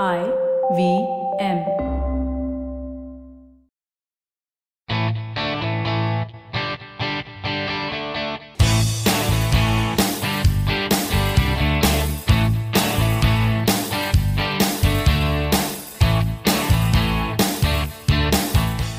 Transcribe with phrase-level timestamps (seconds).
[0.00, 0.24] I
[0.74, 1.06] V
[1.38, 1.58] M.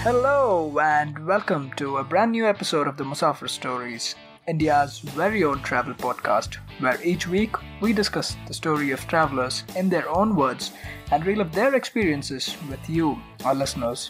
[0.03, 4.13] Hello and welcome to a brand new episode of the Musafir Stories,
[4.45, 9.87] India's very own travel podcast, where each week we discuss the story of travelers in
[9.87, 10.71] their own words
[11.11, 14.09] and relive their experiences with you, our listeners.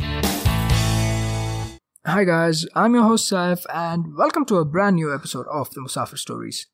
[2.05, 5.81] Hi guys, I'm your host Saif and welcome to a brand new episode of the
[5.81, 6.65] Musafir Stories.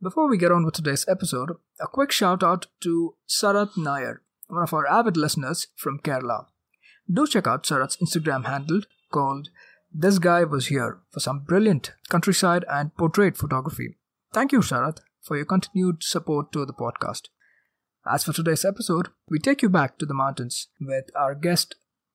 [0.00, 4.62] Before we get on with today's episode, a quick shout out to Sarat Nair, one
[4.62, 6.46] of our avid listeners from Kerala.
[7.12, 9.48] Do check out Sarat's Instagram handle called
[9.92, 13.98] This Guy Was Here for some brilliant countryside and portrait photography.
[14.32, 17.22] Thank you, Sarat, for your continued support to the podcast.
[18.06, 21.74] As for today's episode, we take you back to the mountains with our guest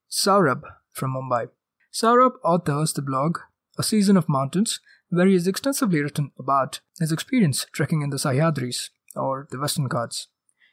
[0.09, 1.49] Saurabh from Mumbai.
[1.93, 3.39] Saurabh authors the blog
[3.77, 8.17] A Season of Mountains, where he has extensively written about his experience trekking in the
[8.17, 10.27] Sahyadris or the Western Ghats.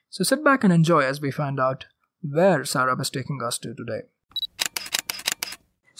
[0.09, 1.87] So sit back and enjoy as we find out
[2.23, 4.03] where Saurabh is taking us to today.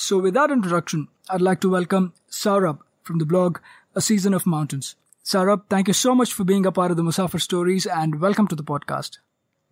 [0.03, 3.61] So, with that introduction, I'd like to welcome Saurabh from the blog
[3.95, 4.97] A Season of Mountains.
[5.25, 8.49] Saurabh, thank you so much for being a part of the Musafir Stories and welcome
[8.49, 9.19] to the podcast.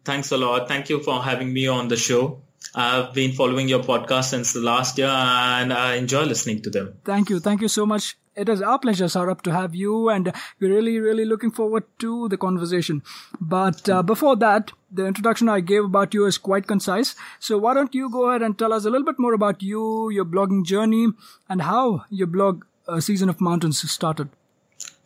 [0.04, 0.68] Thanks a lot.
[0.68, 2.42] Thank you for having me on the show.
[2.76, 6.94] I've been following your podcast since the last year and I enjoy listening to them.
[7.04, 7.40] Thank you.
[7.40, 8.16] Thank you so much.
[8.36, 12.28] It is our pleasure, Saurabh, to have you, and we're really, really looking forward to
[12.28, 13.02] the conversation.
[13.40, 17.16] But uh, before that, the introduction I gave about you is quite concise.
[17.40, 20.10] So why don't you go ahead and tell us a little bit more about you,
[20.10, 21.08] your blogging journey,
[21.48, 24.28] and how your blog, uh, Season of Mountains, started?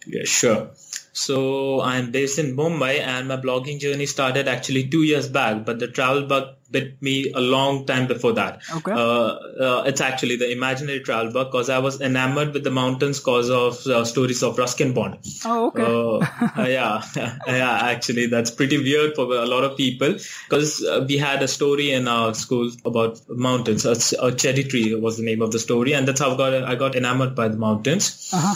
[0.07, 0.71] Yeah, sure.
[1.15, 5.79] So I'm based in Mumbai and my blogging journey started actually two years back, but
[5.79, 8.63] the travel bug bit me a long time before that.
[8.79, 8.93] Okay.
[8.93, 9.29] Uh,
[9.67, 13.49] uh, it's actually the imaginary travel book because I was enamored with the mountains because
[13.49, 15.19] of uh, stories of Ruskin Bond.
[15.45, 15.85] Oh, okay.
[15.85, 17.03] Uh, yeah,
[17.47, 20.17] yeah, actually that's pretty weird for a lot of people
[20.49, 23.87] because uh, we had a story in our school about mountains.
[23.87, 23.97] A,
[24.27, 26.75] a cherry tree was the name of the story and that's how I got, I
[26.75, 28.55] got enamored by the mountains uh-huh.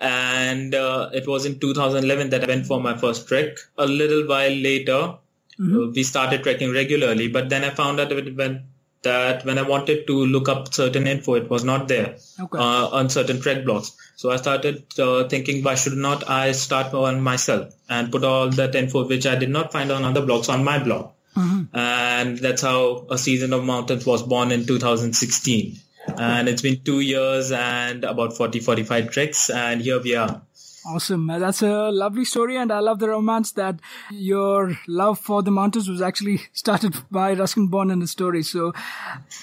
[0.00, 3.58] and uh, it was in 2011 that I went for my first trek.
[3.76, 5.18] A little while later,
[5.60, 8.64] uh, we started trekking regularly, but then I found out that when
[9.02, 12.58] that when I wanted to look up certain info, it was not there Okay.
[12.58, 13.92] uh, on certain trek blogs.
[14.16, 18.50] So I started uh, thinking, why should not I start one myself and put all
[18.50, 21.12] that info which I did not find on other blogs on my blog?
[21.72, 25.76] And that's how a season of mountains was born in 2016.
[26.16, 29.50] And it's been two years and about 40, 45 treks.
[29.50, 30.42] And here we are.
[30.90, 31.26] Awesome.
[31.26, 33.78] That's a lovely story, and I love the romance that
[34.10, 38.42] your love for the mountains was actually started by Ruskin Bond in the story.
[38.42, 38.72] So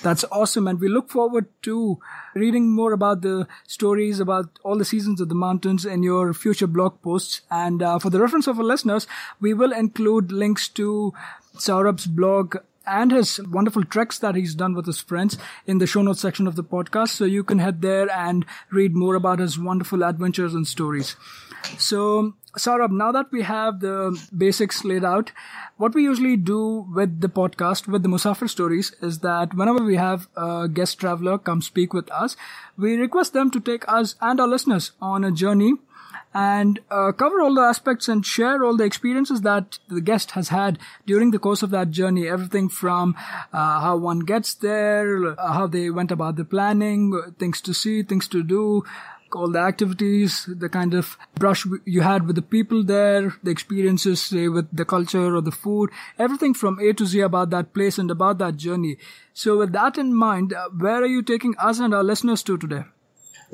[0.01, 2.00] that's awesome, and we look forward to
[2.34, 6.66] reading more about the stories about all the seasons of the mountains in your future
[6.66, 7.41] blog posts.
[7.51, 9.05] And uh, for the reference of our listeners,
[9.39, 11.13] we will include links to
[11.57, 12.57] Saurabh's blog
[12.88, 16.47] and his wonderful treks that he's done with his friends in the show notes section
[16.47, 17.09] of the podcast.
[17.09, 21.16] So you can head there and read more about his wonderful adventures and stories.
[21.78, 25.31] So, Saurabh, now that we have the basics laid out,
[25.78, 29.96] what we usually do with the podcast, with the Musafir stories, is that whenever we
[29.96, 32.38] have a guest traveler come speak with us,
[32.78, 35.73] we request them to take us and our listeners on a journey
[36.35, 40.50] and uh, cover all the aspects and share all the experiences that the guest has
[40.50, 42.28] had during the course of that journey.
[42.28, 43.16] Everything from
[43.53, 48.03] uh, how one gets there, uh, how they went about the planning, things to see,
[48.03, 48.84] things to do,
[49.34, 54.22] all the activities, the kind of brush you had with the people there, the experiences,
[54.22, 57.97] say, with the culture or the food, everything from A to Z about that place
[57.97, 58.97] and about that journey.
[59.34, 62.57] So with that in mind, uh, where are you taking us and our listeners to
[62.57, 62.84] today?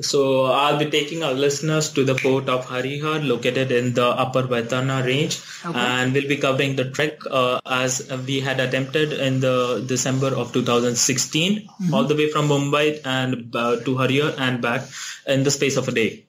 [0.00, 4.42] So I'll be taking our listeners to the port of Harihar located in the upper
[4.42, 5.78] Vaitarna range Okay.
[5.78, 10.52] and we'll be covering the trek uh, as we had attempted in the December of
[10.52, 14.82] 2016 all the way from Mumbai and uh, to Harihar and back
[15.26, 16.24] in the space of a day.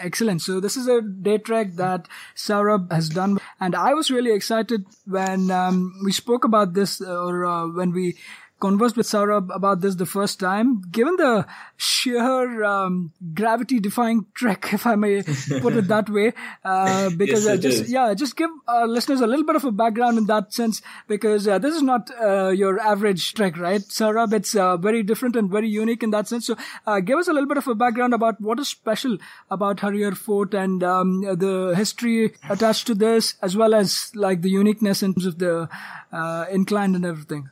[0.00, 0.42] Excellent.
[0.42, 2.06] So this is a day trek that
[2.36, 7.24] Saurabh has done, and I was really excited when um, we spoke about this, uh,
[7.24, 8.16] or uh, when we
[8.64, 10.82] conversed with Saurabh about this the first time.
[10.98, 15.22] Given the sheer um, gravity-defying trek, if I may
[15.60, 16.32] put it that way,
[16.64, 17.92] uh, because Yes, uh, just is.
[17.92, 21.48] yeah, just give our listeners a little bit of a background in that sense, because
[21.48, 24.32] uh, this is not uh, your average trek, right, Saurabh?
[24.32, 26.46] It's uh, very different and very unique in that sense.
[26.46, 26.56] So,
[26.86, 29.18] uh, give us a little bit of a background about what is special
[29.50, 34.50] about Harihar Fort and um, the history attached to this, as well as like the
[34.50, 35.68] uniqueness in terms of the
[36.12, 37.48] uh, incline and everything.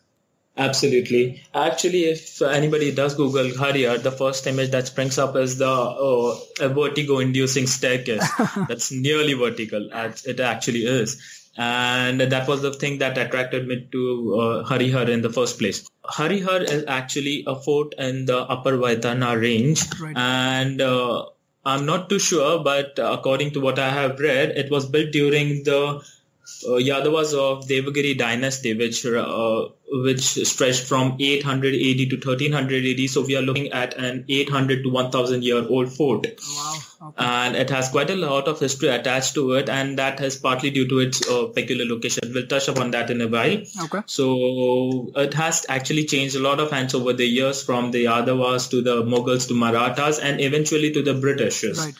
[0.61, 1.43] Absolutely.
[1.55, 6.39] Actually, if anybody does Google Harihar, the first image that springs up is the uh,
[6.61, 8.29] a vertigo-inducing staircase.
[8.69, 11.21] That's nearly vertical, as it actually is.
[11.57, 14.03] And that was the thing that attracted me to
[14.41, 15.89] uh, Harihar in the first place.
[16.05, 20.17] Harihar is actually a fort in the Upper Vaitarna range, Right.
[20.17, 21.27] and uh,
[21.65, 25.65] I'm not too sure, but according to what I have read, it was built during
[25.65, 26.03] the
[26.67, 33.11] uh, Yadavas of Devagiri dynasty, which uh, which stretched from 800 AD to 1300 AD.
[33.11, 36.75] So we are looking at an 800 to 1000 year old fort, Wow.
[37.03, 37.25] Okay.
[37.25, 40.71] and it has quite a lot of history attached to it, and that is partly
[40.71, 42.31] due to its uh, peculiar location.
[42.35, 43.63] We'll touch upon that in a while.
[43.85, 44.01] Okay.
[44.07, 48.71] So it has actually changed a lot of hands over the years, from the Yadavas
[48.71, 51.79] to the Mughals to Marathas, and eventually to the Britishers.
[51.79, 51.95] Right.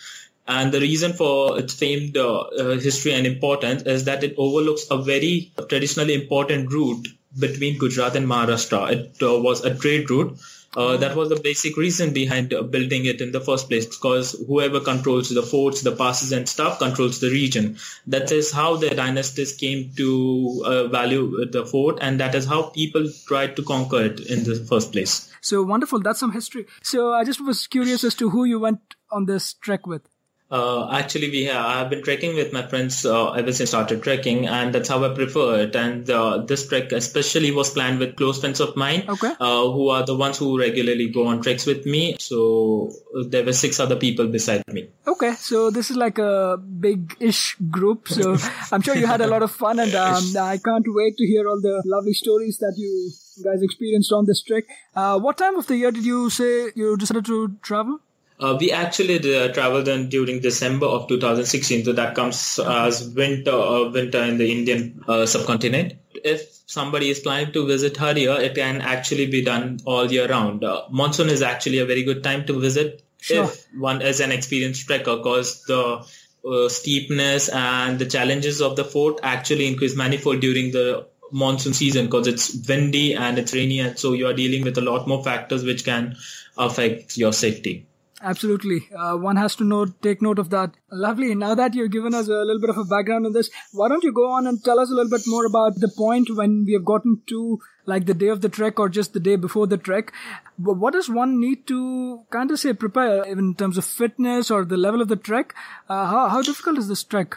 [0.51, 4.85] And the reason for its famed uh, uh, history and importance is that it overlooks
[4.91, 7.07] a very traditionally important route
[7.39, 8.91] between Gujarat and Maharashtra.
[8.91, 10.41] It uh, was a trade route.
[10.77, 14.33] Uh, that was the basic reason behind uh, building it in the first place because
[14.49, 17.77] whoever controls the forts, the passes and stuff controls the region.
[18.09, 22.71] That is how the dynasties came to uh, value the fort and that is how
[22.71, 25.33] people tried to conquer it in the first place.
[25.41, 26.01] So wonderful.
[26.01, 26.67] That's some history.
[26.83, 30.03] So I just was curious as to who you went on this trek with.
[30.51, 33.79] Uh, actually, we have, I have been trekking with my friends uh, ever since I
[33.79, 35.77] started trekking, and that's how I prefer it.
[35.77, 39.33] And uh, this trek especially was planned with close friends of mine, Okay.
[39.39, 42.17] uh, who are the ones who regularly go on treks with me.
[42.19, 42.91] So
[43.29, 44.89] there were six other people beside me.
[45.07, 48.09] Okay, so this is like a big-ish group.
[48.09, 48.37] So
[48.73, 51.49] I'm sure you had a lot of fun, and um, I can't wait to hear
[51.49, 53.13] all the lovely stories that you
[53.45, 54.65] guys experienced on this trek.
[54.97, 58.01] Uh, what time of the year did you say you decided to travel?
[58.41, 63.51] Uh, we actually uh, traveled in during December of 2016, so that comes as winter,
[63.53, 65.93] uh, winter in the Indian uh, subcontinent.
[66.25, 70.65] If somebody is planning to visit Harihar, it can actually be done all year round.
[70.65, 73.45] Uh, monsoon is actually a very good time to visit Sure.
[73.45, 76.07] if one is an experienced trekker, because the
[76.49, 82.07] uh, steepness and the challenges of the fort actually increase manifold during the monsoon season
[82.07, 85.23] because it's windy and it's rainy, and so you are dealing with a lot more
[85.23, 86.17] factors which can
[86.57, 87.87] affect your safety.
[88.23, 88.87] Absolutely.
[88.95, 90.75] Uh, one has to note, take note of that.
[90.93, 91.35] Lovely.
[91.35, 94.05] Now that you've given us a little bit of a background on this, why don't
[94.05, 96.75] you go on and tell us a little bit more about the point when we
[96.75, 99.79] have gotten to like the day of the trek or just the day before the
[99.79, 100.13] trek?
[100.59, 104.67] Wh- What does one need to kind of say prepare in terms of fitness or
[104.67, 105.55] the level of the trek?
[105.89, 107.37] Uh, how, how difficult is this trek?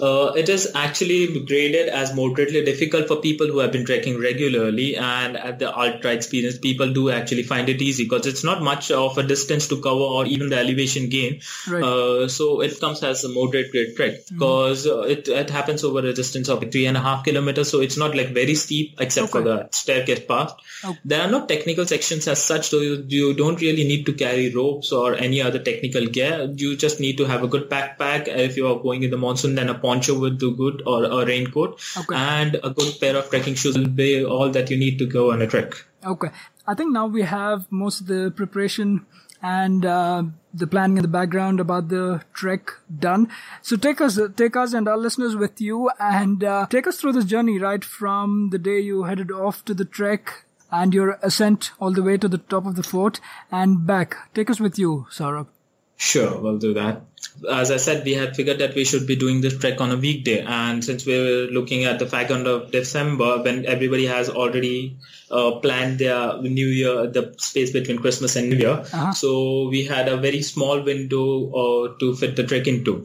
[0.00, 4.96] Uh, it is actually graded as moderately difficult for people who have been trekking regularly
[4.96, 8.90] and at the ultra experience people do actually find it easy because it's not much
[8.90, 11.40] of a distance to cover or even the elevation gain.
[11.68, 11.82] Right.
[11.82, 16.00] uh, so it comes as a moderate grade trek because uh, it, it happens over
[16.00, 19.30] a distance of three and a half kilometers so it's not like very steep except
[19.30, 20.60] for the staircase part.
[20.84, 20.98] Okay.
[21.04, 24.52] there are no technical sections as such so you, you don't really need to carry
[24.52, 26.52] ropes or any other technical gear.
[26.52, 28.26] You just need to have a good backpack.
[28.26, 31.24] If you are going in the monsoon then a poncho would do good or a
[31.30, 32.16] raincoat Okay.
[32.34, 35.24] and a good pair of trekking shoes will be all that you need to go
[35.32, 35.74] on a trek
[36.12, 36.28] Okay.
[36.66, 39.06] I think now we have most of the preparation
[39.42, 40.22] and uh,
[40.62, 42.70] the planning in the background about the trek
[43.06, 43.24] done.
[43.62, 47.12] So take us, take us and our listeners with you and uh, take us through
[47.12, 51.70] this journey right from the day you headed off to the trek and your ascent
[51.80, 53.20] all the way to the top of the fort
[53.50, 54.16] and back.
[54.34, 55.48] Take us with you, Saurabh.
[55.96, 57.02] Sure, we'll do that.
[57.50, 59.96] As I said, we had figured that we should be doing this trek on a
[59.96, 64.30] weekday, and since we were looking at the fact end of December, when everybody has
[64.30, 64.96] already
[65.30, 69.12] uh, planned their New Year, the space between Christmas and New Year, Uh-huh.
[69.12, 71.24] so we had a very small window
[71.62, 73.04] uh, to fit the trek into.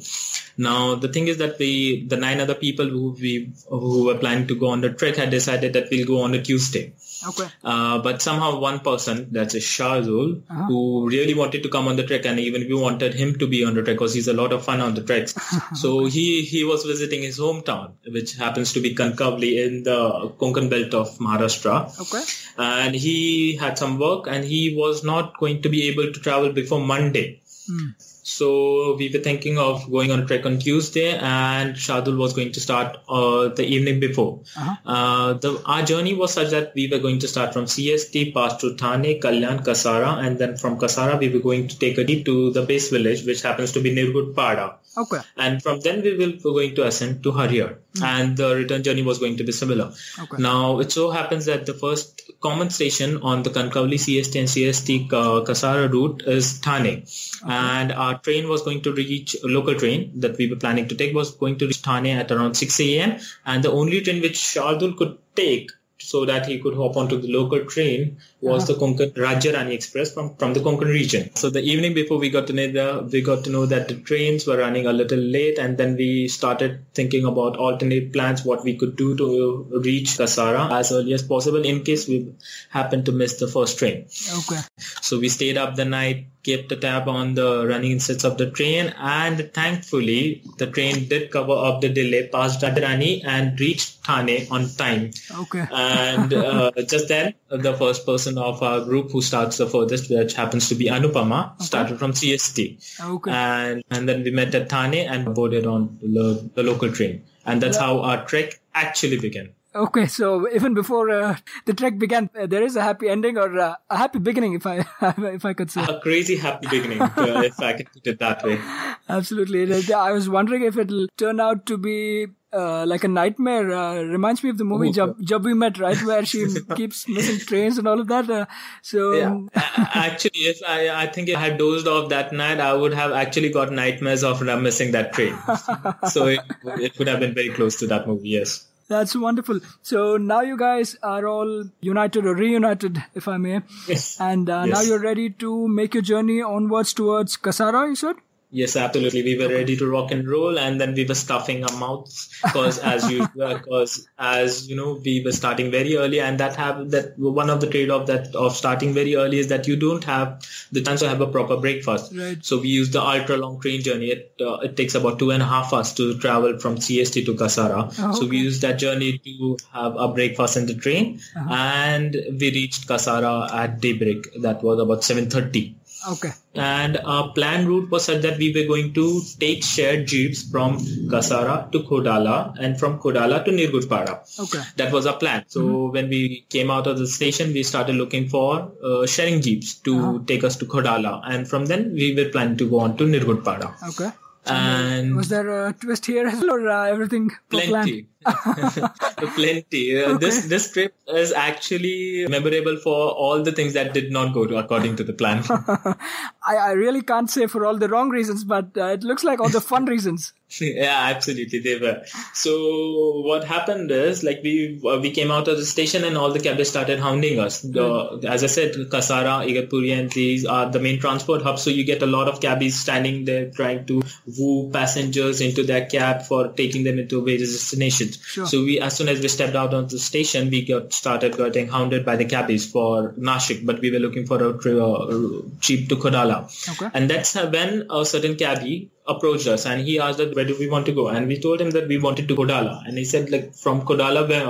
[0.58, 4.46] Now, the thing is that we, the nine other people who we who were planning
[4.48, 6.94] to go on the trek, had decided that we'll go on a Tuesday.
[7.28, 7.48] Okay.
[7.64, 10.64] Uh, but somehow one person, that's a Shardul, Uh-huh.
[10.68, 13.64] who really wanted to come on the trek, and even we wanted him to be
[13.66, 15.36] on the trek because he's a lot of fun on the treks.
[15.82, 20.00] so he he was visiting his hometown, which happens to be Kankavli in the
[20.44, 21.78] Konkan belt of Maharashtra.
[22.06, 22.24] Okay.
[22.58, 26.52] And he had some work, and he was not going to be able to travel
[26.62, 27.28] before Monday.
[27.68, 27.90] Hmm.
[28.30, 32.52] So we were thinking of going on a trek on Tuesday, and Shardul was going
[32.54, 34.42] to start uh, the evening before.
[34.56, 34.76] Uh-huh.
[34.86, 38.60] Uh, the, our journey was such that we were going to start from CST, pass
[38.62, 42.26] through Thane, Kalyan, Kasara, and then from Kasara we were going to take a jeep
[42.26, 44.76] to the base village, which happens to be Nirgud Pada.
[44.98, 45.20] Okay.
[45.38, 49.04] And from then we will were going to ascend to Harihar, and the return journey
[49.04, 49.94] was going to be similar.
[50.20, 50.42] Okay.
[50.42, 55.14] Now it so happens that the first common station on the Kankavli CST and CST
[55.14, 57.06] uh, Kasara route is Thane,
[57.46, 60.96] and our train was going to reach a local train that we were planning to
[60.96, 63.20] take was going to reach Thane at around 6 a.m.
[63.46, 67.32] and the only train which Shardul could take so that he could hop onto the
[67.32, 71.36] local train was the Konkan Rajya Rani Express from, from the Konkan region.
[71.36, 73.96] So the evening before we got to know the, we got to know that the
[73.96, 78.64] trains were running a little late and then we started thinking about alternate plans, what
[78.64, 82.34] we could do to reach Kasara as early as possible in case we
[82.70, 84.06] happen to miss the first train.
[84.40, 84.62] Okay.
[85.02, 88.50] So we stayed up the night, kept a tab on the running sets of the
[88.50, 94.48] train, and thankfully the train did cover up the delay past Rani and reached Thane
[94.50, 95.12] on time.
[95.32, 95.66] Okay.
[95.72, 100.34] And uh, just then, the first person of our group who starts the furthest, which
[100.34, 103.00] happens to be Anupama, started from CST.
[103.02, 103.32] Okay.
[103.32, 107.24] And and then we met at Thane and boarded on the, the local train.
[107.46, 109.50] And that's how our trek actually began.
[109.76, 113.56] Okay, so even before uh, the trek began, uh, there is a happy ending or
[113.60, 115.84] uh, a happy beginning, if I if I could say.
[115.84, 118.60] A crazy happy beginning, uh, if I can put it that way.
[119.10, 119.94] Absolutely.
[119.94, 123.72] I was wondering if it'll turn out to be uh, like a nightmare.
[123.72, 127.08] Uh, reminds me of the movie Oh, Jab, Jab We Met, right, where she keeps
[127.08, 128.30] missing trains and all of that.
[128.30, 128.46] Uh,
[128.82, 129.28] so Yeah.
[129.28, 132.94] um, actually, if I, I think if I had dozed off that night, I would
[132.94, 135.38] have actually got nightmares of missing that train.
[136.10, 138.66] so it, it would have been very close to that movie, yes.
[138.88, 139.60] that's wonderful.
[139.84, 144.20] So now you guys are all united or reunited, if I may, Yes.
[144.20, 147.88] and uh, now you're ready to make your journey onwards towards Kasara.
[147.90, 148.16] You said.
[148.52, 149.22] Yes, absolutely.
[149.22, 152.80] We were ready to rock and roll, and then we were stuffing our mouths because,
[152.80, 153.28] as usual,
[153.60, 157.62] because as you know, we were starting very early, and that have that one of
[157.62, 160.42] the trade-off that of starting very early is that you don't have
[160.72, 162.12] the chance to have a proper breakfast.
[162.16, 162.44] Right.
[162.44, 164.08] So we use the ultra long train journey.
[164.08, 167.36] It uh, it takes about two and a half hours to travel from CST to
[167.36, 167.94] Kasara.
[168.00, 168.38] Oh, So we okay.
[168.38, 171.54] used that journey to have a breakfast in the train, Uh-huh.
[171.54, 174.42] and we reached Kasara at daybreak.
[174.42, 175.76] That was about seven thirty
[176.08, 176.32] Okay.
[176.56, 180.78] and our plan route was such that we were going to take shared jeeps from
[181.12, 184.40] Kasara to Kodala and from Kodala to Nirgudpada.
[184.40, 184.62] Okay.
[184.78, 185.44] That was our plan.
[185.48, 189.76] So when we came out of the station, we started looking for uh, sharing jeeps
[189.82, 193.04] to take us to Kodala, and from then we were planning to go on to
[193.06, 193.76] Nirgudpada.
[193.90, 194.12] Okay.
[194.46, 198.08] And Was there a twist here as well, or uh, everything per plan?
[199.36, 200.04] plenty.
[200.04, 204.46] Uh, this this trip is actually memorable for all the things that did not go
[204.46, 205.44] to according to the plan.
[205.50, 209.40] I, I really can't say for all the wrong reasons, but uh, it looks like
[209.40, 210.34] all the fun reasons.
[210.60, 211.60] yeah absolutely.
[211.60, 212.04] They were.
[212.34, 216.34] So what happened is like we uh, we came out of the station and all
[216.34, 217.62] the cabbies started hounding us.
[217.62, 221.62] The, as i said kasara igatpuri and these are the main transport hubs.
[221.62, 224.02] So you get a lot of cabbies standing there trying to
[224.38, 228.46] woo passengers into their cab for taking them into various destinations Sure.
[228.52, 231.68] so we as soon as we stepped out of the station we got started getting
[231.76, 235.88] hounded by the cabbies for nashik but we were looking for a tri- uh, jeep
[235.92, 236.38] to kodala
[236.74, 236.90] Okay.
[236.94, 238.78] and that's when a certain cabbie
[239.14, 241.60] approached us and he asked us where do we want to go and we told
[241.66, 244.50] him that we wanted to Kodala and he said like from Kodala where,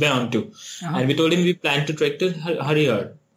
[0.00, 0.96] where on to Uh-huh.
[0.96, 2.60] and we told him we plan to trek to Har-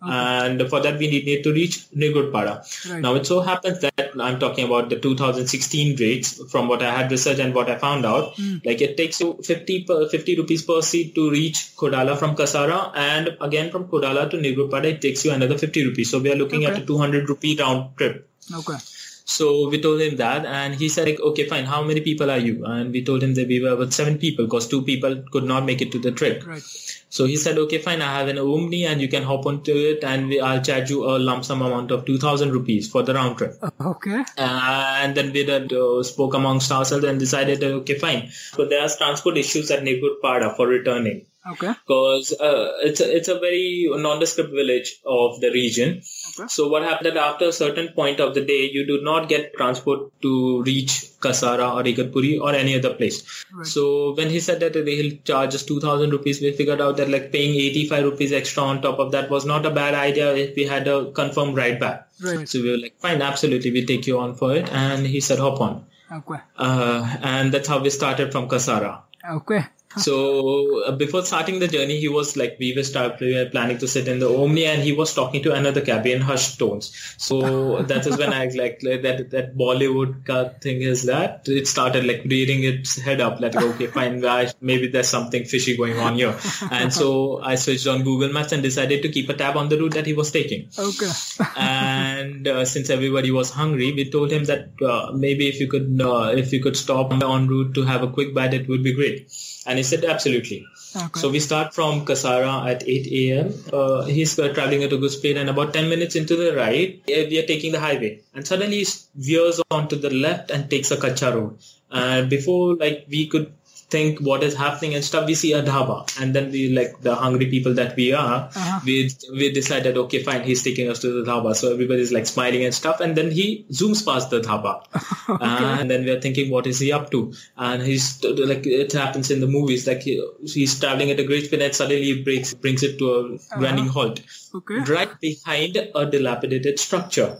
[0.01, 2.53] Harihar and for that we need, need to reach Nirgudpada.
[2.89, 3.01] Right.
[3.01, 7.11] Now it so happens that I'm talking about the 2016 rates from what I had
[7.11, 8.35] researched and what I found out.
[8.35, 8.57] Hmm.
[8.65, 12.91] Like it takes you 50 per, 50 rupees per seat to reach Kodala from Kasara
[12.95, 16.09] and again from Kodala to Nirgudpada it takes you another 50 rupees.
[16.09, 18.27] So we are looking at a 200 rupee round trip.
[18.53, 18.77] Okay.
[19.25, 21.65] So we told him that, and he said, like, "Okay, fine.
[21.65, 24.45] How many people are you?" And we told him that we were about seven people
[24.45, 26.45] because two people could not make it to the trip.
[26.45, 26.63] Right.
[27.09, 28.01] So he said, "Okay, fine.
[28.01, 31.03] I have an Omni, and you can hop onto it, and we, I'll charge you
[31.05, 33.57] a lump sum amount of two thousand rupees for the round trip."
[33.93, 34.23] Okay.
[34.37, 38.89] and then we did, uh, spoke amongst ourselves and decided, "Okay, fine." So there are
[38.89, 39.83] transport issues at
[40.23, 41.73] Pada for returning Okay.
[41.87, 46.01] because uh, it's a, it's a very nondescript village of the region.
[46.39, 46.47] Okay.
[46.47, 49.53] So what happened that after a certain point of the day, you do not get
[49.55, 53.43] transport to reach Kasara or Igatpuri or any other place.
[53.51, 53.65] Right.
[53.65, 57.31] So when he said that he'll charge us 2000 rupees, we figured out that like
[57.31, 60.65] paying 85 rupees extra on top of that was not a bad idea if we
[60.65, 62.07] had a confirmed ride back.
[62.21, 62.47] Right.
[62.47, 64.71] So we were like, fine, absolutely, we take you on for it.
[64.71, 65.85] And he said, hop on.
[66.11, 66.39] Okay.
[66.57, 69.01] Uh, and that's how we started from Kasara.
[69.27, 69.65] Okay.
[70.01, 73.77] So uh, before starting the journey, he was like, we were, start, we were planning
[73.79, 76.91] to sit in the Omni and he was talking to another cabby in hushed tones.
[77.17, 82.05] So that is when I like, like that, that Bollywood thing is that it started
[82.05, 86.15] like reading its head up like, okay, fine, guys, maybe there's something fishy going on
[86.15, 86.37] here.
[86.71, 89.77] And so I switched on Google Maps and decided to keep a tab on the
[89.77, 90.69] route that he was taking.
[90.77, 91.11] Okay.
[91.57, 96.01] and uh, since everybody was hungry, we told him that uh, maybe if you could,
[96.01, 98.93] uh, if you could stop on route to have a quick bite, it would be
[98.93, 99.31] great.
[99.65, 100.65] And he said, absolutely.
[100.95, 101.19] Okay.
[101.19, 103.53] So we start from Kasara at 8 a.m.
[103.71, 106.99] Uh, he's uh, traveling at a good speed and about 10 minutes into the right,
[107.07, 108.21] uh, we are taking the highway.
[108.33, 111.59] And suddenly he veers onto the left and takes a Kacha road.
[111.91, 113.53] And before like we could
[113.91, 115.97] think what is happening and stuff, we see a dhaba.
[116.21, 118.79] And then we, like the hungry people that we are, uh-huh.
[118.85, 121.55] we, we decided, okay, fine, he's taking us to the dhaba.
[121.55, 123.01] So everybody's like smiling and stuff.
[123.01, 124.83] And then he zooms past the dhaba.
[125.29, 125.81] okay.
[125.81, 127.33] And then we're thinking, what is he up to?
[127.57, 131.45] And he's like, it happens in the movies, like he, he's traveling at a great
[131.45, 133.59] speed and suddenly he breaks, brings it to a uh-huh.
[133.59, 134.21] grinding halt.
[134.55, 134.79] Okay.
[134.79, 137.37] Right behind a dilapidated structure.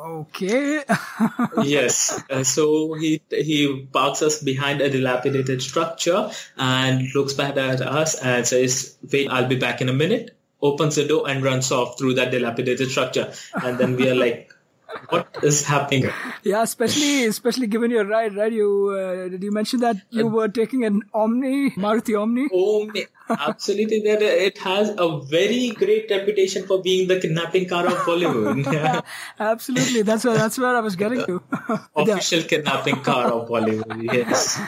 [0.00, 0.82] Okay.
[1.62, 2.22] yes.
[2.30, 8.14] Uh, so he he parks us behind a dilapidated structure and looks back at us
[8.14, 11.98] and says, "Wait, I'll be back in a minute." Opens the door and runs off
[11.98, 14.52] through that dilapidated structure, and then we are like,
[15.08, 16.10] what is happening?
[16.42, 18.52] Yeah, especially especially given your ride, right?
[18.52, 22.48] You uh, did you mention that you uh, were taking an Omni, Maruti Omni?
[22.52, 24.00] Omni, absolutely.
[24.00, 29.04] That it has a very great reputation for being the kidnapping car of Bollywood.
[29.38, 31.42] absolutely, that's where that's where I was getting to.
[31.96, 32.46] Official yeah.
[32.46, 34.12] kidnapping car of Bollywood.
[34.12, 34.60] Yes.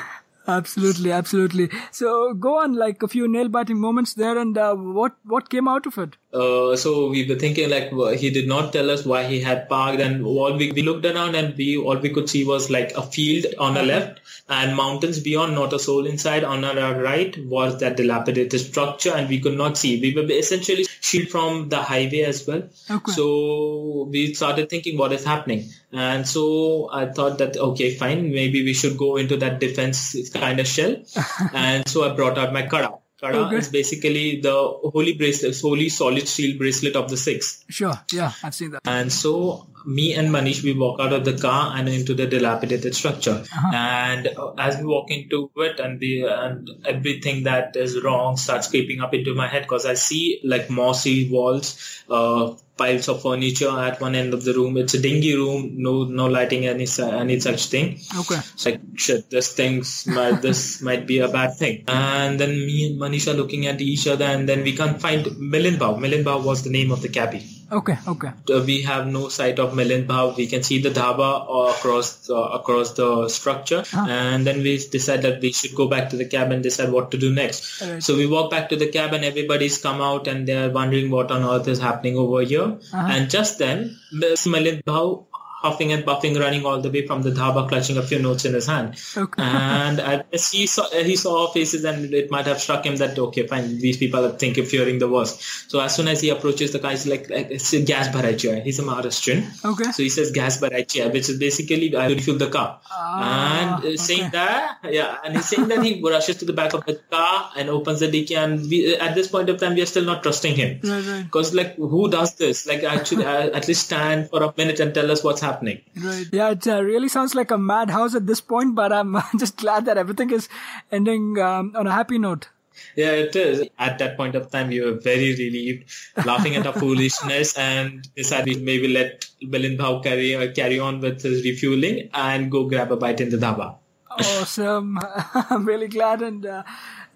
[0.46, 1.70] Absolutely, absolutely.
[1.92, 5.68] So go on, like a few nail biting moments there, and uh, what what came
[5.68, 6.16] out of it?
[6.32, 10.00] Uh, so we were thinking like he did not tell us why he had parked,
[10.00, 13.02] and all we, we looked around and we all we could see was like a
[13.02, 16.44] field on the left and mountains beyond, not a soul inside.
[16.44, 20.00] On our right was that dilapidated structure, and we could not see.
[20.00, 22.62] We were essentially shielded from the highway as well.
[22.90, 23.12] Okay.
[23.12, 28.64] So we started thinking what is happening, and so I thought that okay, fine, maybe
[28.64, 30.96] we should go into that defense kind of shell.
[31.52, 32.94] and so I brought out my Kada.
[33.20, 33.56] Kada okay.
[33.56, 37.64] is basically the holy bracelet, holy solid steel bracelet of the Sikhs.
[37.68, 38.80] Sure, yeah, I've seen that.
[38.84, 42.94] And so me and Manish, we walk out of the car and into the dilapidated
[42.94, 43.44] structure.
[43.44, 43.70] Uh-huh.
[43.74, 49.00] And as we walk into it, and the and everything that is wrong starts creeping
[49.00, 54.00] up into my head because I see like mossy walls, uh, piles of furniture at
[54.00, 54.76] one end of the room.
[54.76, 57.98] It's a dingy room, no no lighting, any any such thing.
[58.18, 58.36] Okay.
[58.54, 61.84] It's like shit, this thing's might this might be a bad thing.
[61.88, 65.76] And then me and Manisha looking at each other, and then we can't find Milind
[65.76, 65.98] Bhav.
[65.98, 67.44] Milind Bhav was the name of the cabbie.
[67.72, 68.28] Okay, okay.
[68.52, 70.36] Uh, we have no sight of Milind Bhav.
[70.36, 71.30] We can see the dhaba
[71.70, 74.06] across the, across the structure, ah.
[74.08, 77.18] and then we decide that we should go back to the cabin, decide what to
[77.18, 77.80] do next.
[77.80, 78.02] Right.
[78.02, 79.24] So we walk back to the cabin.
[79.24, 82.78] Everybody's come out, and they're wondering what on earth is happening over here.
[82.92, 83.08] Uh-huh.
[83.10, 85.24] And just then, Milind Bhav
[85.62, 88.54] huffing and puffing, running all the way from the dhaba, clutching a few notes in
[88.54, 88.96] his hand.
[89.16, 89.42] Okay.
[89.42, 93.18] And as he saw, he saw our faces, and it might have struck him that
[93.18, 95.70] okay, fine, these people are thinking fearing the worst.
[95.70, 98.62] So as soon as he approaches the guy, he's like, it's a gas bharaichya.
[98.64, 99.64] He's a Maharashtrian.
[99.64, 99.92] Okay.
[99.92, 102.80] So he says gas bharaichya, which is basically I refuel the car.
[102.90, 106.74] Ah, and uh, saying that, yeah, and he's saying that he rushes to the back
[106.74, 108.34] of the car and opens the dicky.
[108.34, 110.80] And we, at this point of time, we are still not trusting him.
[110.82, 111.22] Right, right.
[111.22, 112.66] Because like, who does this?
[112.66, 115.82] Like, actually, uh, at least stand for a minute and tell us what's happening happening.
[115.96, 116.26] Right.
[116.32, 119.84] Yeah, it uh, really sounds like a madhouse at this point, but I'm just glad
[119.86, 120.48] that everything is
[120.90, 122.48] ending um, on a happy note.
[122.96, 123.68] Yeah, it is.
[123.78, 125.90] At that point of time, we were very relieved,
[126.24, 131.22] laughing at our foolishness, and decided maybe let Milind Bhav carry uh, carry on with
[131.22, 133.76] his refueling and go grab a bite in the dhaba.
[134.10, 134.98] Awesome!
[135.50, 136.62] I'm really glad, and uh,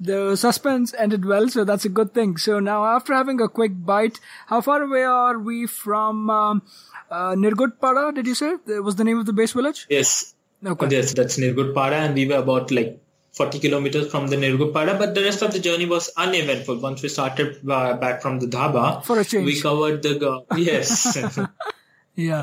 [0.01, 2.37] the suspense ended well, so that's a good thing.
[2.37, 6.63] So now, after having a quick bite, how far away are we from um,
[7.11, 8.57] uh, Nirgudpada, did you say?
[8.67, 9.87] That was the name of the base village?
[9.89, 10.35] Yes.
[10.65, 10.89] Okay.
[10.91, 13.01] Yes, that's Nirgudpada, and we were about like
[13.33, 16.81] 40 kilometers from the Nirgudpada, but the rest of the journey was uneventful.
[16.81, 20.57] Once we started uh, back from the dhaba, for a change, we covered the uh,
[20.57, 21.19] yes.
[22.15, 22.43] yeah.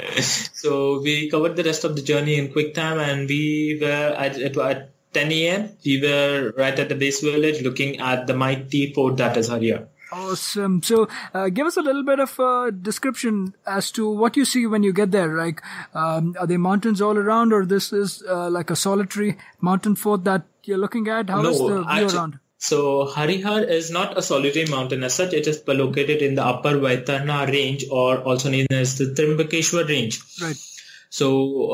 [0.53, 4.39] So we covered the rest of the journey in quick time, and we were at,
[4.39, 5.69] at, at 10 a.m.
[5.86, 9.88] We were right at the base village, looking at the mighty fort that is Harihar.
[10.13, 10.84] Awesome.
[10.84, 14.67] So, uh, give us a little bit of a description as to what you see
[14.67, 15.36] when you get there.
[15.36, 15.62] Like,
[15.95, 20.23] um, are there mountains all around, or this is uh, like a solitary mountain fort
[20.26, 21.30] that you're looking at?
[21.30, 22.39] How no, is the view actually, around?
[22.60, 25.34] So, Harihar is not a solitary mountain as such.
[25.34, 30.21] It is located in the upper Vaitarna range, or also known as the Trimbakeshwar range.
[30.39, 30.56] Right.
[31.17, 31.28] So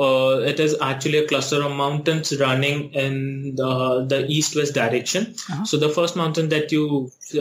[0.05, 3.69] uh, it is actually a cluster of mountains running in the,
[4.13, 5.27] the east-west direction.
[5.51, 5.63] Uh-huh.
[5.63, 6.85] So the first mountain that you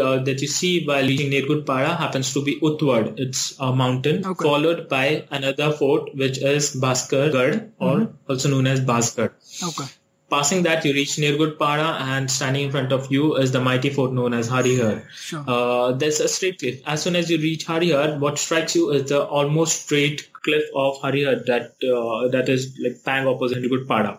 [0.05, 3.19] uh, that you see while reaching Nirgud Pada happens to be Utwad.
[3.27, 4.45] It's a mountain Okay.
[4.49, 5.05] followed by
[5.41, 8.33] another fort which is Bhaskar Gad or Mm-hmm.
[8.33, 9.31] also known as Bhaskar.
[9.71, 9.89] Okay.
[10.31, 13.89] Passing that, you reach Nirgud Pada and standing in front of you is the mighty
[13.91, 15.09] fort known as Harihar.
[15.17, 15.43] Sure.
[15.47, 16.83] Uh, there's a straight cliff.
[16.87, 20.99] As soon as you reach Harihar, what strikes you is the almost straight cliff of
[21.01, 24.19] Harihar that uh, that is like bang opposite Nirgud Pada.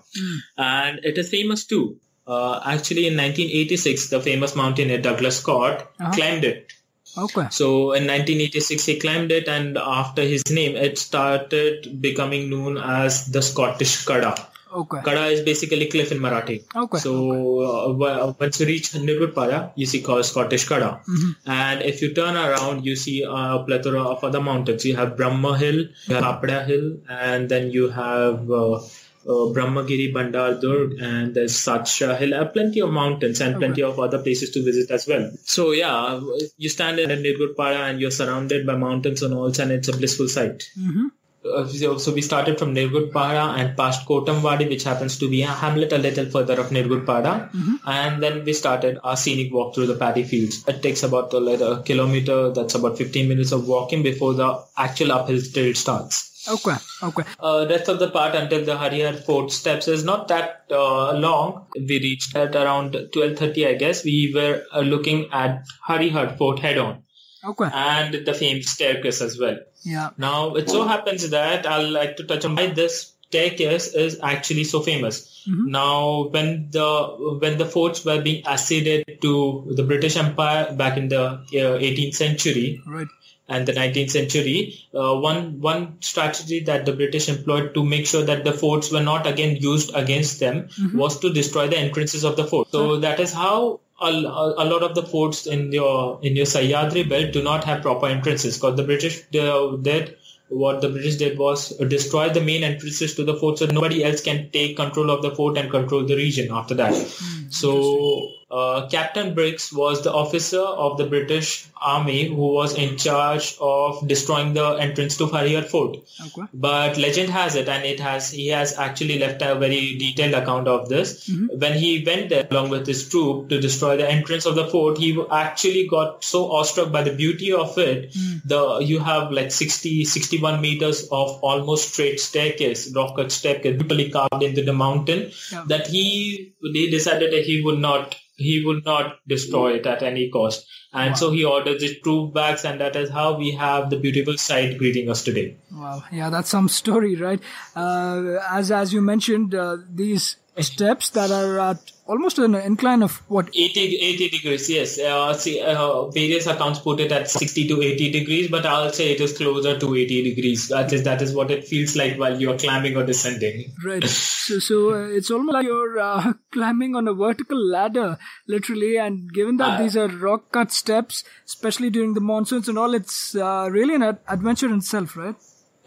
[0.58, 1.98] And it is famous too.
[2.28, 6.12] Uh, actually, in 1986, the famous mountaineer Douglas Scott Uh-huh.
[6.14, 6.74] climbed it.
[7.18, 7.48] Okay.
[7.52, 13.26] So in 1986, he climbed it, and after his name, it started becoming known as
[13.32, 14.36] the Scottish Kada.
[14.72, 15.02] Okay.
[15.04, 16.64] Kada is basically cliff in Marathi.
[16.76, 16.98] Okay.
[17.00, 21.02] So uh, once you reach Pada, you see called Scottish Kada.
[21.46, 24.86] And if you turn around, you see a plethora of other mountains.
[24.86, 31.02] You have Brahma Hill, Kapada Hill, and then you have uh, uh, Brahmagiri, Bandar Durg,
[31.02, 32.34] and there's Satsha Hill.
[32.34, 35.32] Uh, plenty of mountains and plenty of other places to visit as well.
[35.44, 36.20] So yeah,
[36.58, 39.88] you stand in Nirgud Pada and you're surrounded by mountains on all sides, and it's
[39.88, 40.70] a blissful sight.
[40.78, 41.08] Mm-hmm.
[41.46, 45.48] Uh, so, we started from Nirgud Pada and passed Kotamwadi, which happens to be a
[45.48, 47.50] hamlet a little further of Nirgud Pada.
[47.86, 50.68] And then we started our scenic walk through the paddy fields.
[50.68, 55.12] It takes about like a kilometer, that's about 15 minutes of walking before the actual
[55.14, 56.30] uphill trail starts.
[56.48, 56.76] Okay.
[57.04, 57.24] Okay.
[57.40, 61.68] Uh, rest of the part until the Harihar Fort steps is not that uh, long.
[61.76, 64.04] We reached at around 12.30, I guess.
[64.04, 67.04] We were uh, looking at Harihar Fort head on
[67.44, 67.70] Okay.
[67.74, 69.58] and the famed staircase as well.
[69.84, 70.10] Yeah.
[70.18, 74.64] Now, it so happens that I'll like to touch on why this staircase is actually
[74.66, 75.26] so famous.
[75.48, 81.08] Now, when the when the forts were being acceded to the British Empire back in
[81.08, 83.08] the uh, 18th century Right.
[83.48, 88.24] and the 19th century, uh, one one strategy that the British employed to make sure
[88.24, 92.36] that the forts were not again used against them was to destroy the entrances of
[92.36, 92.68] the fort.
[92.72, 97.08] So that is how a, a lot of the forts in your in your Sahyadri
[97.08, 100.16] belt do not have proper entrances because the British did
[100.50, 104.22] what the British did was destroy the main entrances to the fort so nobody else
[104.22, 106.94] can take control of the fort and control the region after that.
[106.94, 112.98] Hmm, so uh, Captain Briggs was the officer of the British Army who was in
[112.98, 115.98] charge of destroying the entrance to Harihar Fort.
[116.28, 116.48] Okay.
[116.54, 120.68] But legend has it, and it has he has actually left a very detailed account
[120.68, 121.30] of this.
[121.30, 124.98] When he went there along with his troop to destroy the entrance of the fort,
[124.98, 128.14] he actually got so awestruck by the beauty of it.
[128.46, 134.10] The you have like 60, 61 meters of almost straight staircase, rock cut staircase, beautifully
[134.10, 135.32] carved into the mountain.
[135.52, 135.66] Yeah.
[135.68, 140.30] That he he decided that he would not he would not destroy it at any
[140.30, 140.66] cost.
[140.92, 144.38] And so he orders his troop backs, and that is how we have the beautiful
[144.38, 145.58] sight greeting us today.
[145.72, 146.04] Wow.
[146.12, 147.40] Yeah, that's some story, right?
[147.76, 153.18] Uh, as as you mentioned, uh, these steps that are at almost an incline of
[153.36, 155.00] what 80, 80 degrees, yes.
[155.00, 159.12] Uh, see, uh, various accounts put it at 60 to 80 degrees, but I'll say
[159.12, 160.72] it is closer to 80 degrees.
[160.72, 163.72] At least that is what it feels like while you're climbing or descending.
[163.86, 164.04] Right.
[164.06, 168.18] So, so uh, it's almost like you're uh, climbing on a vertical ladder,
[168.48, 168.98] literally.
[168.98, 172.96] And given that Uh, these are rock cut steps, especially during the monsoons and all,
[172.96, 175.36] it's uh, really an ad- adventure in itself, right?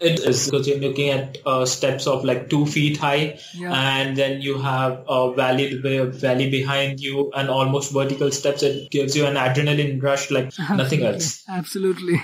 [0.03, 3.73] It is because you're looking at uh, steps of like two feet high, Yeah.
[3.73, 8.63] and then you have a valley valley behind you, and almost vertical steps.
[8.63, 11.43] It gives you an adrenaline rush like nothing else.
[11.47, 12.21] Absolutely.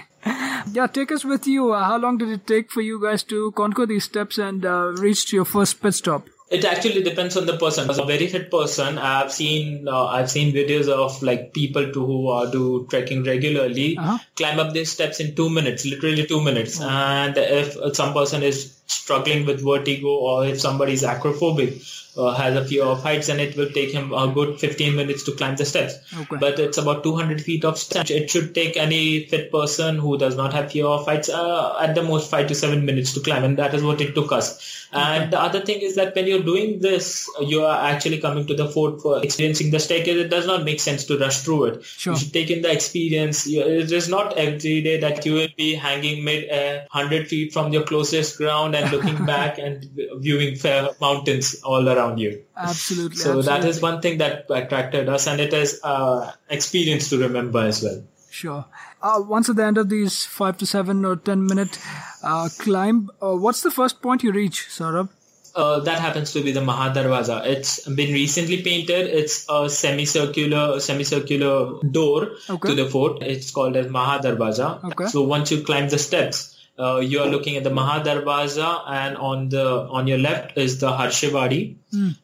[0.74, 1.72] Yeah, take us with you.
[1.74, 4.92] Uh, how long did it take for you guys to conquer these steps and uh,
[4.98, 6.28] reach your first pit stop?
[6.50, 7.88] It actually depends on the person.
[7.90, 12.06] As a very fit person, I've seen uh, I've seen videos of like people to
[12.06, 14.18] who are do trekking regularly Uh-huh.
[14.36, 16.82] climb up these steps in two minutes, literally two minutes.
[16.82, 21.84] And if some person is struggling with vertigo or if somebody is acrophobic,
[22.18, 25.24] uh, has a fear of heights, and it will take him a good 15 minutes
[25.24, 25.96] to climb the steps.
[26.14, 26.38] Okay.
[26.38, 28.10] But it's about 200 feet of steps.
[28.10, 31.96] It should take any fit person who does not have fear of heights uh, at
[31.96, 34.80] the most five to seven minutes to climb, and that is what it took us.
[34.92, 38.56] And the other thing is that when you're doing this, you are actually coming to
[38.56, 40.18] the fort for experiencing the staircase.
[40.18, 41.84] It does not make sense to rush through it.
[41.84, 42.14] Sure.
[42.14, 43.46] You should take in the experience.
[43.48, 47.72] It is not every day that you will be hanging mid uh, 100 feet from
[47.72, 49.86] your closest ground and looking back and
[50.18, 52.44] viewing fair mountains all around you.
[52.56, 53.18] Absolutely.
[53.18, 53.70] So that absolutely.
[53.70, 58.02] is one thing that attracted us, and it is uh, experience to remember as well.
[58.32, 58.66] Sure.
[59.02, 61.80] Uh, once at the end of these five to seven or ten minute
[62.24, 65.10] uh, climb, uh, what's the first point you reach, Saurabh?
[65.56, 67.46] Uh, that happens to be the Mahadarwaza.
[67.46, 69.08] It's been recently painted.
[69.08, 72.70] It's a semicircular, semicircular door Okay.
[72.70, 73.24] to the fort.
[73.24, 74.84] It's called as Mahadarwaza.
[74.92, 75.08] Okay.
[75.08, 79.50] So once you climb the steps, uh, you are looking at the Mahadarwaza, and on
[79.50, 79.66] the
[80.00, 81.76] on your left is the Harshewadi.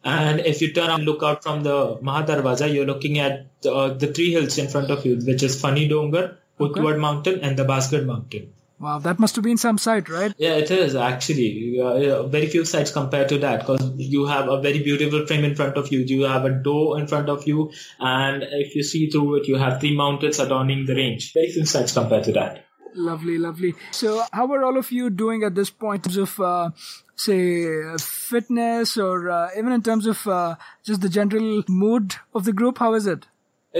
[0.04, 4.06] And if you turn and look out from the Mahadarwaza, you're looking at uh, the
[4.06, 8.06] three hills in front of you, which is Fani Dongar, Utwad Mountain, and the Basgad
[8.06, 8.52] Mountain.
[8.78, 10.34] Wow, that must have been some sight, right?
[10.36, 14.60] Yeah, it is actually uh, very few sites compared to that because you have a
[14.60, 16.00] very beautiful frame in front of you.
[16.00, 19.56] You have a door in front of you, and if you see through it, you
[19.56, 21.32] have three mountains adorning the range.
[21.32, 22.65] Very few sites compared to that.
[22.96, 23.74] Lovely, lovely.
[23.90, 26.70] So, how are all of you doing at this point in terms of, uh,
[27.14, 32.54] say, fitness or uh, even in terms of uh, just the general mood of the
[32.54, 32.78] group?
[32.78, 33.26] How is it?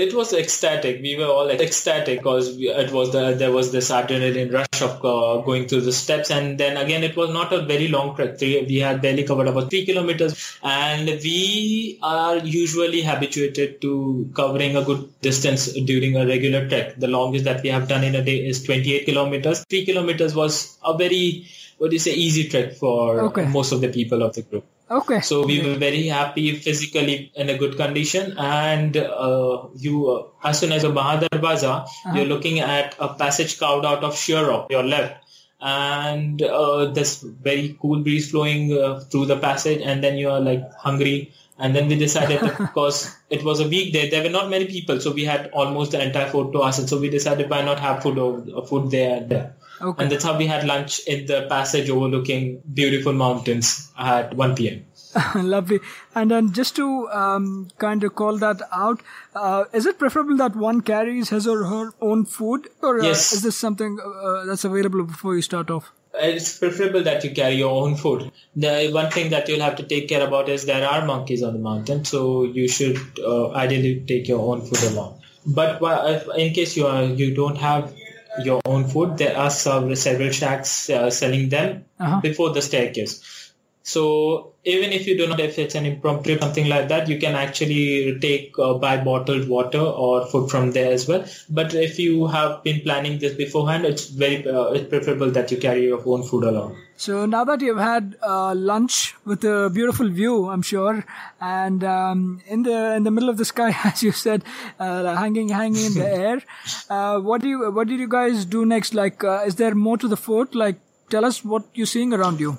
[0.05, 1.01] It was ecstatic.
[1.01, 5.41] We were all ecstatic because it was the there was this adrenaline rush of uh,
[5.47, 8.39] going through the steps, and then again it was not a very long trek.
[8.39, 14.77] Three, we had barely covered about three kilometers, and we are usually habituated to covering
[14.77, 16.95] a good distance during a regular trek.
[16.97, 19.65] The longest that we have done in a day is 28 kilometers.
[19.65, 21.47] Three kilometers was a very
[21.79, 23.47] what do you say easy trek for Okay.
[23.47, 24.65] most of the people of the group.
[24.89, 25.21] Okay.
[25.21, 28.37] So we were very happy physically in a good condition.
[28.39, 33.85] And uh, you, uh, as soon as a Mahadarwaza, you're looking at a passage carved
[33.85, 35.25] out of sheer rock, your left.
[35.61, 40.41] And uh, this very cool breeze flowing uh, through the passage, and then you are
[40.41, 41.33] like hungry.
[41.59, 45.13] And then we decided, because it was a weekday, there were not many people, so
[45.13, 46.91] we had almost the entire food to ourselves.
[46.91, 49.57] So we decided, why not have food, over, food there and there.
[49.81, 50.03] Okay.
[50.03, 54.85] And that's how we had lunch in the passage overlooking beautiful mountains at 1 p.m.
[55.35, 55.81] Lovely.
[56.15, 59.01] And then just to um, kind of call that out,
[59.35, 63.33] uh, is it preferable that one carries his or her own food, or uh, Yes.
[63.33, 65.93] is this something uh, that's available before you start off?
[66.19, 68.31] It's preferable that you carry your own food.
[68.55, 71.53] The one thing that you'll have to take care about is there are monkeys on
[71.53, 75.21] the mountain, so you should uh, ideally take your own food along.
[75.47, 77.95] But wha- in case you are you don't have
[78.43, 82.21] your own food, there are several, several shacks uh, selling them Uh-huh.
[82.21, 83.46] before the staircase.
[83.87, 87.37] So even if you do not, if it's an impromptu something like that, you can
[87.37, 91.25] actually take uh, buy bottled water or food from there as well.
[91.49, 95.59] But if you have been planning this beforehand, it's very uh, it's preferable that you
[95.59, 96.77] carry your own food along.
[96.97, 101.05] So now that you've had uh, lunch with a beautiful view, I'm sure,
[101.41, 104.43] and um, in the in the middle of the sky, as you said,
[104.81, 106.43] uh, hanging hanging in the air,
[106.91, 108.95] uh, what do you what did you guys do next?
[108.95, 110.57] Like, uh, is there more to the fort?
[110.57, 112.59] Like, tell us what you're seeing around you.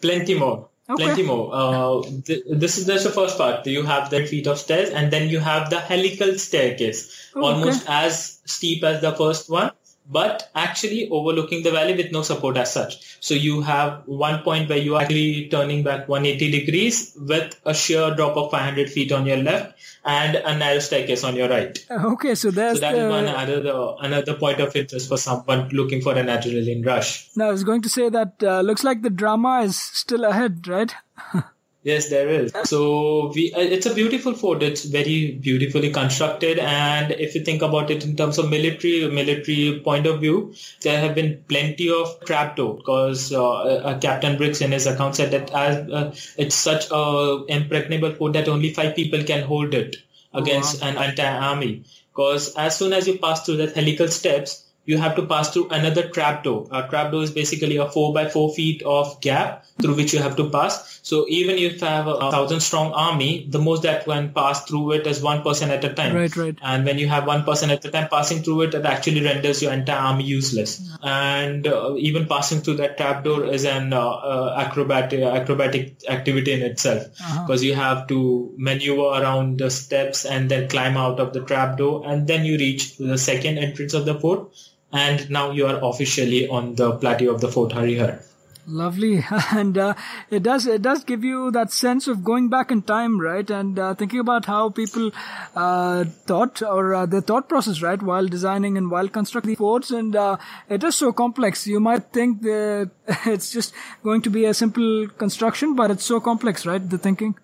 [0.00, 0.68] Plenty more.
[0.88, 1.02] Okay.
[1.04, 1.50] Plenty more.
[1.52, 3.66] Uh, th- this is just the first part.
[3.66, 7.82] You have the feet of stairs, and then you have the helical staircase, Oh, almost
[7.84, 7.92] okay.
[8.06, 9.72] as steep as the first one,
[10.08, 13.18] but actually overlooking the valley with no support as such.
[13.20, 17.74] So you have one point where you are actually turning back 180 degrees with a
[17.74, 21.84] sheer drop of 500 feet on your left and a narrow staircase on your right.
[21.90, 25.68] Okay, so there's So that is the, one another another point of interest for someone
[25.70, 27.28] looking for an adrenaline rush.
[27.36, 30.68] Now, I was going to say that uh, looks like the drama is still ahead,
[30.68, 30.94] right?
[31.86, 32.52] Yes, there is.
[32.64, 34.60] So we, uh, it's a beautiful fort.
[34.60, 39.80] It's very beautifully constructed, and if you think about it in terms of military military
[39.84, 44.72] point of view, there have been plenty of trapdoor because uh, uh, Captain Briggs in
[44.72, 49.22] his account said that as uh, it's such a impregnable fort that only five people
[49.22, 49.94] can hold it
[50.34, 51.84] against an entire army.
[52.12, 55.68] Because as soon as you pass through the helical steps, you have to pass through
[55.68, 56.68] another trapdoor.
[56.70, 60.36] A trapdoor is basically a four by four feet of gap through which you have
[60.36, 61.00] to pass.
[61.02, 64.92] So even if you have a thousand strong army, the most that can pass through
[64.92, 66.14] it is one person at a time.
[66.14, 66.58] Right, right.
[66.62, 69.60] And when you have one person at a time passing through it, it actually renders
[69.62, 70.80] your entire army useless.
[71.02, 76.62] And uh, even passing through that trapdoor is an uh, uh, acrobatic acrobatic activity in
[76.62, 77.04] itself
[77.42, 82.06] because you have to maneuver around the steps and then climb out of the trapdoor,
[82.06, 84.50] and then you reach the second entrance of the fort.
[84.92, 88.22] And now you are officially on the plateau of the Fort Harihar.
[88.68, 89.94] Lovely, and uh,
[90.28, 93.48] it does it does give you that sense of going back in time, right?
[93.48, 95.12] And uh, thinking about how people
[95.54, 100.16] uh, thought or uh, their thought process, right, while designing and while constructing forts, and
[100.16, 100.36] uh,
[100.68, 101.68] it is so complex.
[101.68, 102.90] You might think that
[103.26, 103.72] it's just
[104.02, 106.90] going to be a simple construction, but it's so complex, right?
[106.90, 107.36] The thinking.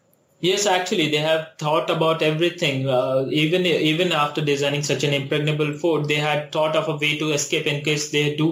[0.42, 2.88] Yes, actually, they have thought about everything.
[2.88, 7.10] Uh, even even after designing such an impregnable fort, they had thought of a way
[7.20, 8.48] to escape in case they do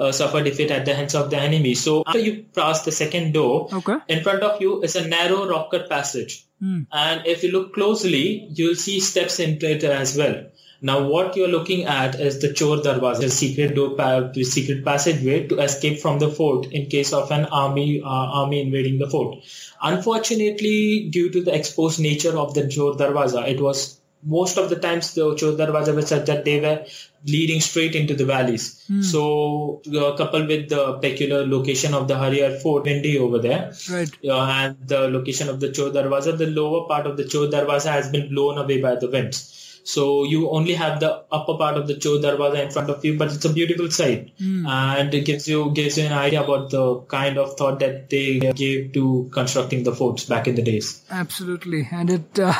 [0.00, 1.74] uh, suffer defeat at the hands of the enemy.
[1.84, 3.98] So after you pass the second door, Okay.
[4.08, 8.48] in front of you is a narrow rock cut passage, and if you look closely,
[8.60, 10.38] you'll see steps into it as well.
[10.80, 13.96] Now, what you're looking at is the Chor Darwaza, the secret door,
[14.32, 18.60] the secret passageway to escape from the fort in case of an army uh, army
[18.60, 19.38] invading the fort.
[19.82, 24.76] Unfortunately, due to the exposed nature of the Chor Darwaza, it was most of the
[24.76, 26.84] times the Chor Darwaza was such that they were
[27.26, 28.84] leading straight into the valleys.
[29.02, 34.10] So uh, coupled with the peculiar location of the Harihar Fort, windy over there, Right.
[34.24, 37.90] uh, and the location of the Chor Darwaza, the lower part of the Chor Darwaza
[37.92, 39.54] has been blown away by the winds.
[39.88, 43.16] So you only have the upper part of the Chor Darwaza in front of you,
[43.16, 47.00] but it's a beautiful sight, and it gives you gives you an idea about the
[47.12, 51.02] kind of thought that they gave to constructing the forts back in the days.
[51.10, 52.52] Absolutely, and it uh,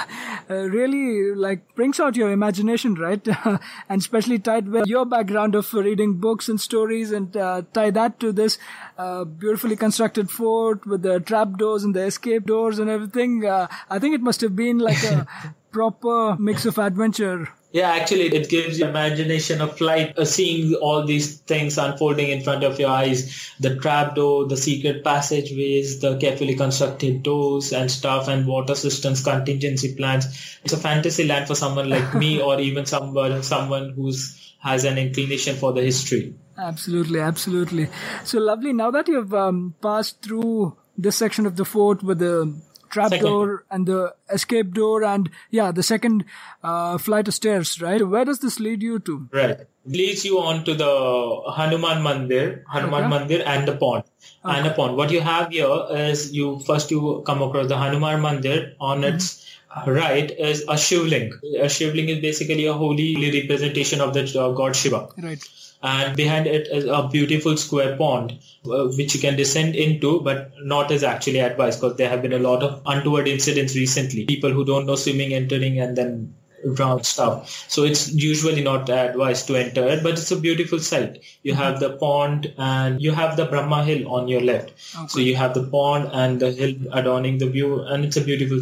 [0.48, 3.28] uh, really like brings out your imagination, right?
[3.44, 8.18] and especially tied with your background of reading books and stories, and uh, tie that
[8.20, 8.56] to this
[8.96, 13.44] uh, beautifully constructed fort with the trap doors and the escape doors and everything.
[13.44, 15.26] Uh, I think it must have been like a
[15.70, 17.48] proper mix of adventure.
[17.70, 22.42] Yeah, actually, it gives you imagination of flight, uh, seeing all these things unfolding in
[22.42, 23.52] front of your eyes.
[23.60, 29.94] The trapdoor, the secret passageways, the carefully constructed doors and stuff, and water systems, contingency
[29.94, 30.58] plans.
[30.64, 34.96] It's a fantasy land for someone like me, or even someone someone who's has an
[34.98, 36.34] inclination for the history.
[36.56, 37.88] Absolutely, absolutely.
[38.24, 38.72] So lovely.
[38.72, 43.26] Now that you've um, passed through this section of the fort with the trap Second.
[43.26, 46.24] door and the escape door and yeah, the second
[46.62, 48.06] uh, flight of stairs, right?
[48.06, 49.28] Where does this lead you to?
[49.32, 49.58] Right.
[49.86, 53.12] Leads you on to the Hanuman Mandir, Hanuman Okay.
[53.38, 54.04] Mandir and the pond.
[54.44, 54.96] And the pond.
[54.96, 58.74] What you have here is you first you come across the Hanuman Mandir.
[58.80, 59.46] On its
[59.86, 61.32] right is a Shivling.
[61.60, 65.08] A Shivling is basically a holy representation of the uh, god Shiva.
[65.16, 65.42] Right.
[65.82, 70.52] And behind it is a beautiful square pond, uh, which you can descend into, but
[70.62, 74.24] not is actually advised because there have been a lot of untoward incidents recently.
[74.24, 76.34] People who don't know swimming entering and then
[76.74, 77.66] drown stuff.
[77.68, 81.24] So it's usually not advised to enter it, but it's a beautiful sight.
[81.42, 84.72] You have the pond and you have the Brahma Hill on your left.
[85.08, 88.60] So you have the pond and the hill adorning the view, and it's a beautiful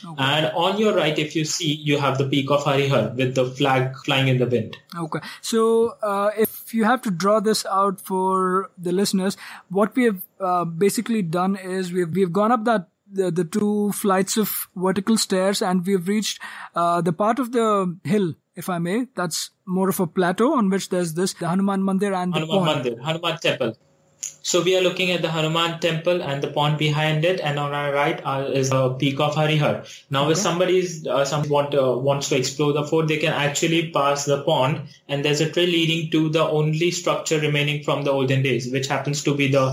[0.00, 0.16] sight.
[0.18, 3.46] And on your right, if you see, you have the peak of Harihar with the
[3.46, 4.76] flag flying in the wind.
[4.96, 5.20] Okay.
[5.40, 9.36] So, uh, if you have to draw this out for the listeners,
[9.68, 13.92] what we have uh, basically done is we've we've gone up that the, the two
[13.92, 16.40] flights of vertical stairs and we've reached
[16.74, 19.06] uh, the part of the hill, if I may.
[19.14, 22.64] That's more of a plateau on which there's this the Hanuman Mandir and the Hanuman
[22.64, 22.84] pond.
[22.84, 23.76] Mandir, Hanuman Temple.
[24.20, 27.74] So we are looking at the Hanuman Temple and the pond behind it, and on
[27.74, 29.86] our right uh, is the peak of Harihar.
[30.10, 33.32] Now, if somebody is uh, some want uh, wants to explore the fort, they can
[33.32, 38.04] actually pass the pond, and there's a trail leading to the only structure remaining from
[38.04, 39.66] the olden days, which happens to be the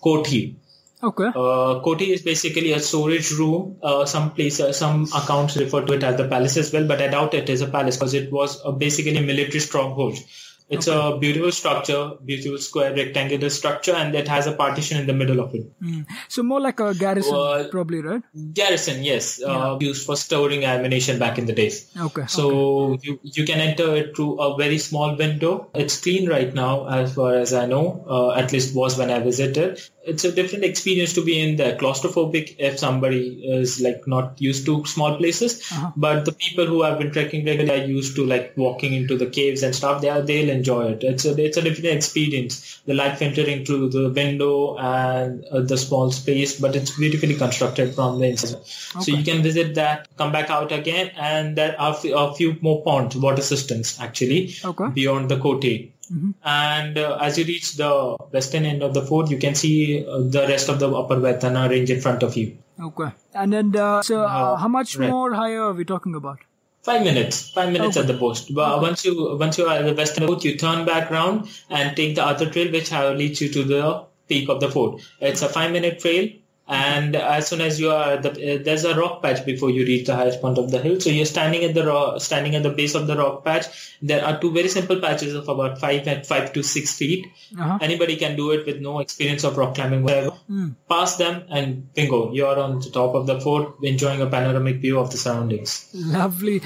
[0.00, 0.56] Koti.
[1.02, 1.28] Okay.
[1.28, 3.78] Uh, Koti is basically a storage room.
[3.82, 7.08] Uh, some places, some accounts refer to it as the palace as well, but I
[7.08, 10.18] doubt it is a palace because it was a basically a military stronghold.
[10.70, 15.12] It's a beautiful structure, beautiful square rectangular structure, and it has a partition in the
[15.12, 15.66] middle of it.
[16.28, 18.22] So more like a garrison, Well- probably, right?
[18.54, 21.80] Garrison, yes, uh, used for storing ammunition back in the days.
[22.08, 22.26] Okay.
[22.28, 25.52] So you you can enter it through a very small window.
[25.74, 27.84] It's clean right now, as far as I know.
[28.08, 29.80] Uh, at least was when I visited.
[30.02, 31.76] It's a different experience to be in there.
[31.76, 36.98] Claustrophobic if somebody is like not used to small places, but the people who have
[36.98, 40.00] been trekking regularly are used to like walking into the caves and stuff.
[40.00, 41.04] They are, they'll enjoy it.
[41.04, 42.80] It's a it's a different experience.
[42.86, 47.94] The light filtering through the window and uh, the small space, but it's beautifully constructed
[47.94, 48.64] from the inside.
[48.66, 52.82] So you can visit that, come back out again, and there are a few more
[52.82, 54.88] ponds, water systems actually Okay.
[54.94, 55.92] beyond the Koti.
[56.44, 60.18] And uh, as you reach the western end of the fort, you can see uh,
[60.18, 62.58] the rest of the upper Vaitarna range in front of you.
[62.80, 63.10] Okay.
[63.34, 65.10] And then, uh, so uh, how much right.
[65.10, 66.40] more higher are we talking about?
[66.82, 68.54] Five minutes, five minutes at the post.
[68.54, 71.94] But once you once you are at the western fort, you turn back round and
[71.94, 75.02] take the other trail, which will lead you to the peak of the fort.
[75.20, 76.30] It's a five minute trail.
[76.70, 80.06] And as soon as you are, the, uh, there's a rock patch before you reach
[80.06, 81.00] the highest point of the hill.
[81.00, 83.66] So you're standing at the ro- standing at the base of the rock patch.
[84.00, 87.26] There are two very simple patches of about five and five to six feet.
[87.58, 87.78] Uh-huh.
[87.80, 90.32] Anybody can do it with no experience of rock climbing whatever.
[90.88, 94.98] Pass them and bingo, you're on the top of the fort, enjoying a panoramic view
[94.98, 95.90] of the surroundings.
[95.92, 96.60] Lovely.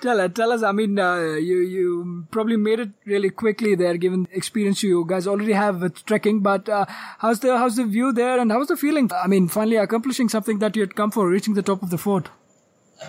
[0.00, 0.62] Tell us, tell us.
[0.62, 5.04] I mean, uh, you you probably made it really quickly there, given the experience you
[5.08, 6.40] guys already have with trekking.
[6.40, 6.84] But uh,
[7.18, 9.10] how's the how's the view there, and how's the feeling?
[9.14, 11.98] I mean, finally accomplishing something that you had come for, reaching the top of the
[11.98, 12.28] fort.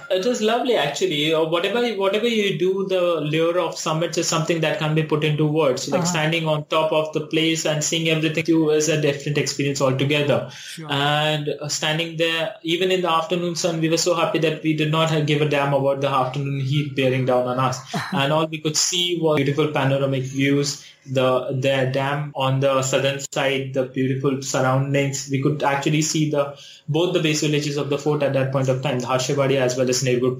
[0.09, 1.33] It is lovely, actually.
[1.33, 5.23] Uh, whatever whatever you do, the lure of summits is something that can be put
[5.23, 5.89] into words.
[5.89, 9.81] Like standing on top of the place and seeing everything you is a different experience
[9.81, 10.51] altogether.
[10.89, 14.75] And uh, standing there, even in the afternoon sun, we were so happy that we
[14.75, 17.79] did not have give a damn about the afternoon heat bearing down on us.
[18.11, 20.83] and all we could see was beautiful panoramic views.
[21.05, 25.27] The the dam on the southern side, the beautiful surroundings.
[25.31, 28.69] We could actually see the both the base villages of the fort at that point
[28.69, 30.39] of time, the Harshevadi as well as Nirgud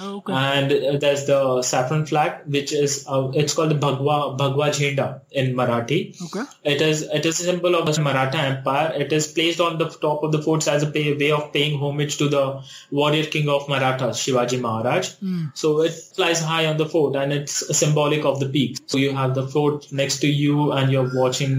[0.00, 0.32] Oh, okay.
[0.32, 5.20] And uh, there's the saffron flag, which is uh, it's called the Bhagwa Bhagwa Jhenda
[5.30, 6.20] in Marathi.
[6.26, 6.44] Okay.
[6.64, 8.92] It is it is a symbol of the Maratha Empire.
[8.96, 11.78] It is placed on the top of the forts as a pay, way of paying
[11.78, 15.10] homage to the warrior king of Marathas, Shivaji Maharaj.
[15.54, 18.78] So it flies high on the fort, and it's symbolic of the peak.
[18.86, 21.56] So you have the fort next to you, and you're watching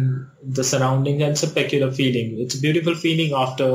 [0.59, 2.39] the surrounding, and it's a peculiar feeling.
[2.45, 3.69] It's a beautiful feeling after.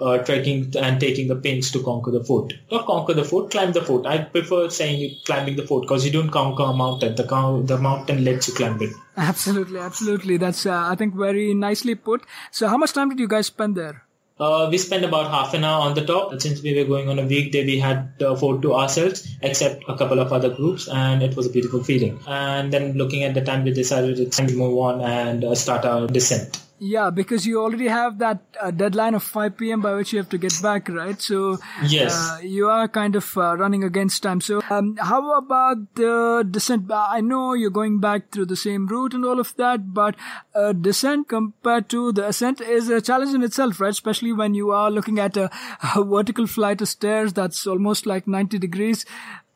[0.00, 2.52] Uh, trekking and taking the pains to conquer the fort.
[2.70, 4.06] Not conquer the fort, climb the fort.
[4.06, 7.16] I prefer saying climbing the fort because you don't conquer a mountain.
[7.16, 7.24] The,
[7.66, 8.92] the mountain lets you climb it.
[9.16, 10.36] Absolutely, absolutely.
[10.36, 12.22] That's uh, I think very nicely put.
[12.52, 14.04] So, how much time did you guys spend there?
[14.40, 16.40] Uh, we spent about half an hour on the top.
[16.40, 19.96] Since we were going on a weekday, we had the fort to ourselves, except a
[19.96, 22.20] couple of other groups, and it was a beautiful feeling.
[22.26, 25.54] And then looking at the time, we decided it's time to move on and uh,
[25.56, 26.60] start our descent.
[26.80, 29.80] Yeah, because you already have that uh, deadline of 5 p.m.
[29.80, 31.20] by which you have to get back, right?
[31.20, 31.58] So
[31.88, 32.12] Yes.
[32.12, 34.40] uh, you are kind of uh, running against time.
[34.40, 36.88] So um, how about the descent?
[36.88, 40.14] Uh, I know you're going back through the same route and all of that, but
[40.54, 43.90] uh, descent compared to the ascent is a challenge in itself, right?
[43.90, 45.50] Especially when you are looking at a,
[45.96, 49.04] a vertical flight of stairs that's almost like 90 degrees.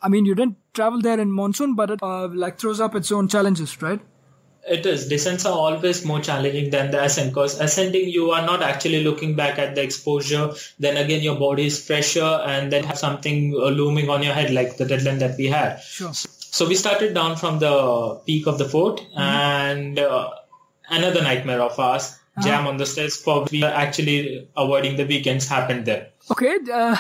[0.03, 3.13] I mean, you didn't travel there in monsoon, but it uh, like throws up its
[3.13, 4.01] own challenges, right?
[4.69, 5.09] It is.
[5.09, 9.35] Descents are always more challenging than the ascent because ascending you are not actually looking
[9.35, 10.53] back at the exposure.
[10.79, 14.53] Then again, your body is fresher and then have something uh, looming on your head
[14.53, 15.81] like the deadline that we had.
[15.81, 16.13] Sure.
[16.13, 20.31] So we started down from the peak of the fort and uh,
[20.89, 25.49] another nightmare of ours, jam on the stairs for we are actually avoiding the weekends
[25.49, 26.11] happened there.
[26.31, 26.97] Okay, uh,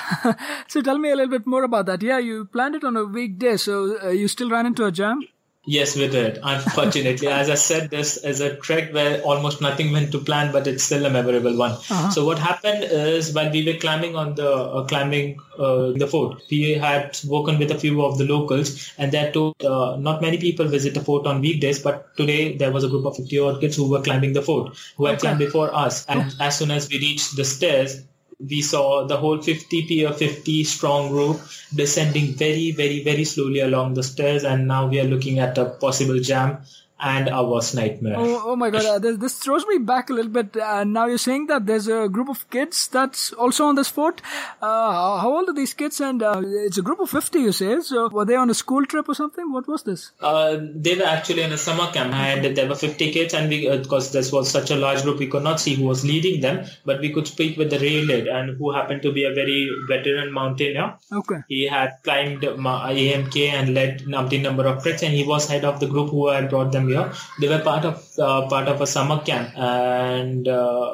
[0.69, 2.03] so tell me a little bit more about that.
[2.03, 5.21] Yeah, you planned it on a weekday, so uh, you still ran into a jam?
[5.65, 6.41] Yes, we did.
[6.43, 10.67] Unfortunately, as I said, this is a trek where almost nothing went to plan, but
[10.67, 11.81] it's still a memorable one.
[12.11, 16.43] So what happened is while we were climbing on the uh, climbing uh, the fort,
[16.51, 20.39] we had spoken with a few of the locals, and they told uh, not many
[20.39, 23.61] people visit the fort on weekdays, but today there was a group of 50 odd
[23.61, 26.05] kids who were climbing the fort, who had climbed before us.
[26.07, 28.03] And as soon as we reached the stairs,
[28.49, 31.41] we saw the whole 50 p or 50 strong group
[31.75, 35.65] descending very very very slowly along the stairs and now we are looking at a
[35.65, 36.59] possible jam
[37.03, 40.13] and our worst nightmare Oh, oh my god, uh, this, this throws me back a
[40.13, 40.57] little bit.
[40.57, 44.21] Uh, now you're saying that there's a group of kids that's also on this fort.
[44.61, 46.01] Uh, how, old are these kids?
[46.01, 47.81] And uh, it's a group of 50, you say.
[47.81, 49.53] So were they on a school trip or something?
[49.53, 50.13] What was this?
[50.21, 53.69] uh, they were actually in a summer camp and there were 50 kids and we
[53.77, 56.65] because this was such a large group we could not see who was leading them
[56.85, 59.69] but we could speak with the rail lead and who happened to be a very
[59.89, 61.41] veteran mountaineer Okay.
[61.49, 65.81] He had climbed AMK and led umpteen number of treks, and he was head of
[65.81, 67.13] the group who had brought them here.
[67.41, 70.93] They were part of uh, part of a summer camp, and uh,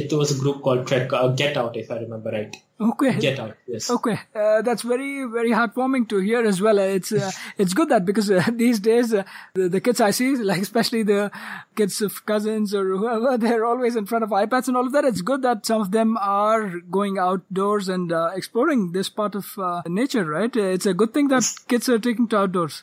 [0.00, 2.56] it was a group called Trek uh, Get Out, if I remember right.
[2.82, 3.16] Okay.
[3.20, 3.90] Get Out, yes.
[3.90, 6.78] Okay, uh, that's very very heartwarming to hear as well.
[6.78, 9.22] It's uh, it's good that because uh, these days uh,
[9.54, 11.30] the, the kids I see, like especially the
[11.76, 15.04] kids of cousins or whoever, they're always in front of iPads and all of that.
[15.04, 19.46] It's good that some of them are going outdoors and uh, exploring this part of
[19.58, 20.54] uh, nature, right?
[20.54, 22.82] It's a good thing that kids are taking to outdoors.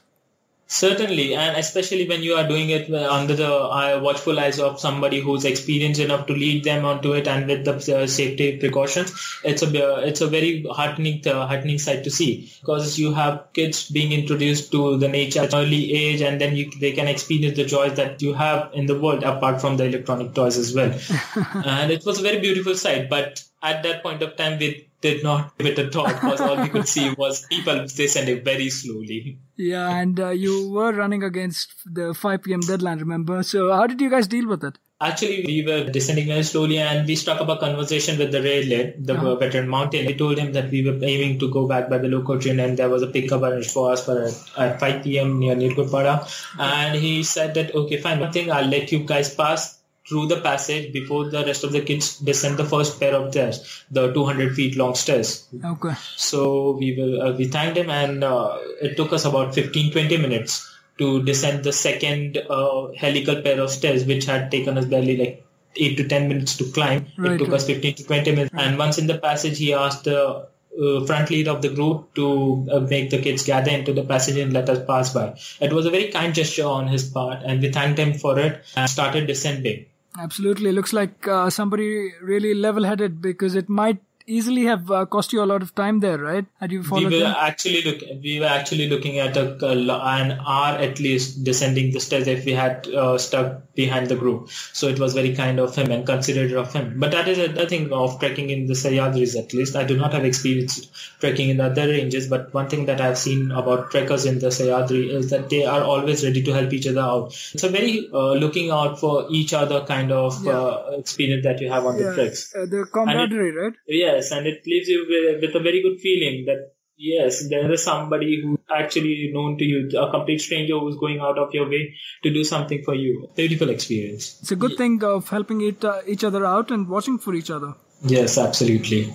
[0.72, 5.20] Certainly, and especially when you are doing it uh, under the watchful eyes of somebody
[5.20, 9.12] who's experienced enough to lead them onto it, and with the uh, safety precautions,
[9.44, 13.90] it's a uh, it's a very heartening heartening sight to see because you have kids
[13.90, 17.58] being introduced to the nature at an early age, and then you, they can experience
[17.58, 20.94] the joys that you have in the world apart from the electronic toys as well.
[21.66, 25.24] and it was a very beautiful sight, but at that point of time, we did
[25.24, 29.40] not give it a thought because all we could see was people descending very slowly.
[29.56, 32.60] Yeah, and uh, you were running against the 5 p.m.
[32.62, 33.44] deadline, remember?
[33.44, 34.78] So how did you guys deal with it?
[35.02, 38.66] Actually, we were descending very slowly and we struck up a conversation with the rail
[38.66, 39.36] lead, the Uh-huh.
[39.38, 40.06] veteran mountain.
[40.06, 42.76] We told him that we were aiming to go back by the local train and
[42.78, 45.40] there was a pickup arranged for us for at 5 p.m.
[45.40, 46.28] near Nirgudpada.
[46.60, 49.79] And he said that, okay, fine, one thing, I'll let you guys pass
[50.10, 53.84] through the passage before the rest of the kids descend the first pair of stairs,
[53.92, 55.48] the 200 feet long stairs.
[55.64, 55.94] Okay.
[56.18, 60.18] So we will uh, we thanked him, and uh, it took us about 15 20
[60.18, 60.66] minutes
[60.98, 65.46] to descend the second uh, helical pair of stairs, which had taken us barely like
[65.76, 67.06] eight to 10 minutes to climb.
[67.18, 67.58] Right, it took right.
[67.58, 70.48] us 15 to 20 minutes, and once in the passage, he asked the
[70.80, 74.38] uh, front lead of the group to uh, make the kids gather into the passage
[74.38, 75.38] and let us pass by.
[75.60, 78.64] It was a very kind gesture on his part, and we thanked him for it
[78.76, 79.86] and started descending.
[80.18, 80.72] Absolutely.
[80.72, 84.00] Looks like uh, somebody really level headed because it might
[84.30, 86.46] easily have uh, cost you a lot of time there, right?
[86.60, 87.36] Had you we followed were them?
[87.38, 92.28] actually look we were actually looking at a, an hour at least descending the stairs
[92.28, 94.50] if we had uh, stuck behind the group.
[94.74, 97.00] So it was very kind of him and considerate of him.
[97.00, 99.76] But that is another thing of trekking in the Sahyadris at least.
[99.76, 100.88] I do not have experience
[101.20, 104.48] trekking in the other ranges but one thing that I've seen about trekkers in the
[104.48, 107.28] Sahyadri is that they are always ready to help each other out.
[107.54, 111.72] It's a very uh, looking out for each other kind of uh, experience that you
[111.72, 112.56] have on the treks.
[112.56, 113.74] Uh, the camaraderie, right?
[114.20, 117.84] Yes, and it leaves you with, with a very good feeling that yes, there is
[117.84, 121.94] somebody who actually known to you, a complete stranger who's going out of your way
[122.24, 123.28] to do something for you.
[123.36, 124.38] Beautiful experience.
[124.42, 127.50] It's a good thing of helping it, uh, each other out and watching for each
[127.50, 127.74] other.
[128.04, 129.14] Yes, absolutely.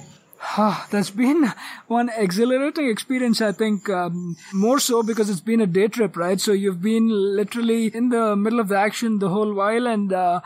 [0.57, 1.53] Ah, That's been
[1.87, 6.41] one exhilarating experience, I think, um, more so because it's been a day trip, right?
[6.41, 10.41] So you've been literally in the middle of the action the whole while, and uh,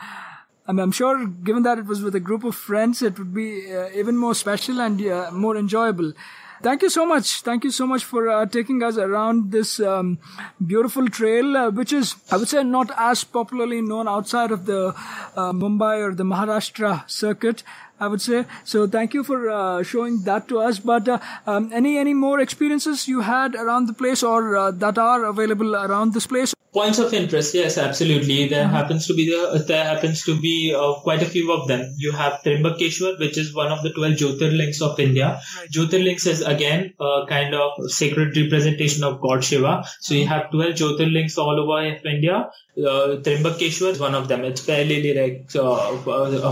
[0.69, 3.75] I'm, I'm sure, given that it was with a group of friends, it would be
[3.75, 6.13] uh, even more special and uh, more enjoyable.
[6.61, 7.41] Thank you so much.
[7.41, 10.19] Thank you so much for uh, taking us around this um,
[10.63, 14.89] beautiful trail, uh, which is, I would say, not as popularly known outside of the
[15.35, 17.63] uh, Mumbai or the Maharashtra circuit.
[17.99, 18.85] I would say so.
[18.87, 20.77] Thank you for uh, showing that to us.
[20.79, 24.97] But uh, um, any any more experiences you had around the place or uh, that
[24.97, 26.53] are available around this place?
[26.71, 28.47] Points of interest, yes, absolutely.
[28.47, 31.95] There happens to be the there happens to be uh, quite a few of them.
[31.97, 35.41] You have Trimbakeshwar, which is one of the twelve Jyotirlings of India.
[35.73, 39.83] Jyotirlings is again a kind of sacred representation of God Shiva.
[39.99, 42.51] So you have twelve Jyotirlings all over India.
[42.77, 44.43] Uh, Trimbakeshwar is one of them.
[44.43, 45.97] It's fairly like uh,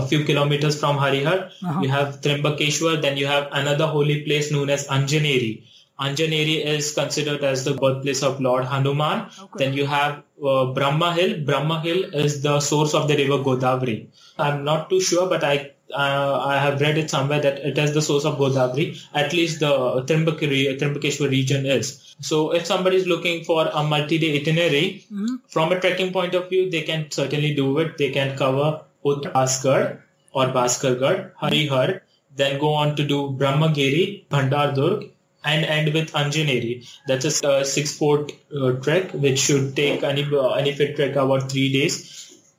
[0.00, 1.50] a few kilometers from Harihar.
[1.80, 5.62] You have Trimbakeshwar, then you have another holy place known as Anjaneri.
[6.00, 9.26] Anjaneri is considered as the birthplace of Lord Hanuman.
[9.56, 11.44] Then you have uh, Brahma Hill.
[11.44, 14.06] Brahma Hill is the source of the river Godavari.
[14.38, 17.94] I'm not too sure, but I uh, I have read it somewhere that it is
[17.94, 19.02] the source of Godavari.
[19.14, 19.72] At least the
[20.06, 22.14] Trimbakeshwar region is.
[22.20, 25.04] So if somebody is looking for a multi-day itinerary,
[25.48, 27.96] from a trekking point of view, they can certainly do it.
[27.98, 30.00] They can cover Uttaskar
[30.32, 32.00] or Bhaskargarh, Harihar,
[32.36, 35.10] then go on to do Brahmagiri, Bhandardurg,
[35.44, 36.88] and end with Anjaneri.
[37.06, 41.50] That's a uh, six-port uh, trek, which should take any uh, any fit trek about
[41.50, 42.14] three days.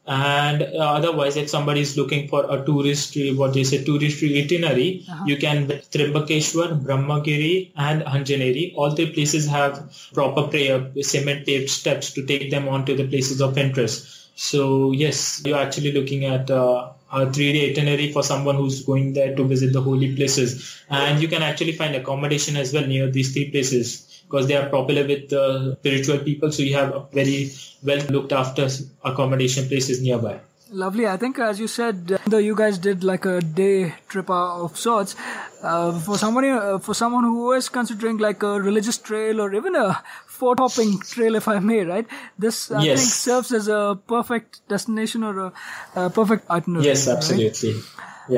[0.07, 5.05] And uh, otherwise, if somebody is looking for a tourist, what they say, tourist itinerary,
[5.25, 8.73] you can Trimbakeshwar, Brahmagiri, and Anjaneri.
[8.75, 13.07] All three places have proper prayer, cement paved steps to take them on to the
[13.07, 14.38] places of interest.
[14.39, 19.36] So yes, you're actually looking at uh, a three-day itinerary for someone who's going there
[19.36, 23.34] to visit the holy places, and you can actually find accommodation as well near these
[23.34, 26.51] three places because they are popular with uh, spiritual people.
[26.51, 27.51] So you have very
[27.84, 28.68] well looked after
[29.03, 30.39] accommodation places nearby.
[30.72, 31.07] Lovely.
[31.07, 34.78] I think, as you said, uh, though you guys did like a day trip of
[34.78, 35.16] sorts,
[35.64, 39.76] uh, for somebody, uh, for someone who is considering like a religious trail or even
[39.76, 39.99] a
[40.42, 42.08] fort hopping trail, if I may, right?
[42.48, 43.00] This I Yes.
[43.02, 45.52] think serves as a perfect destination or a,
[45.96, 46.88] a perfect itinerary.
[46.88, 47.18] Yes, right?
[47.18, 47.76] absolutely.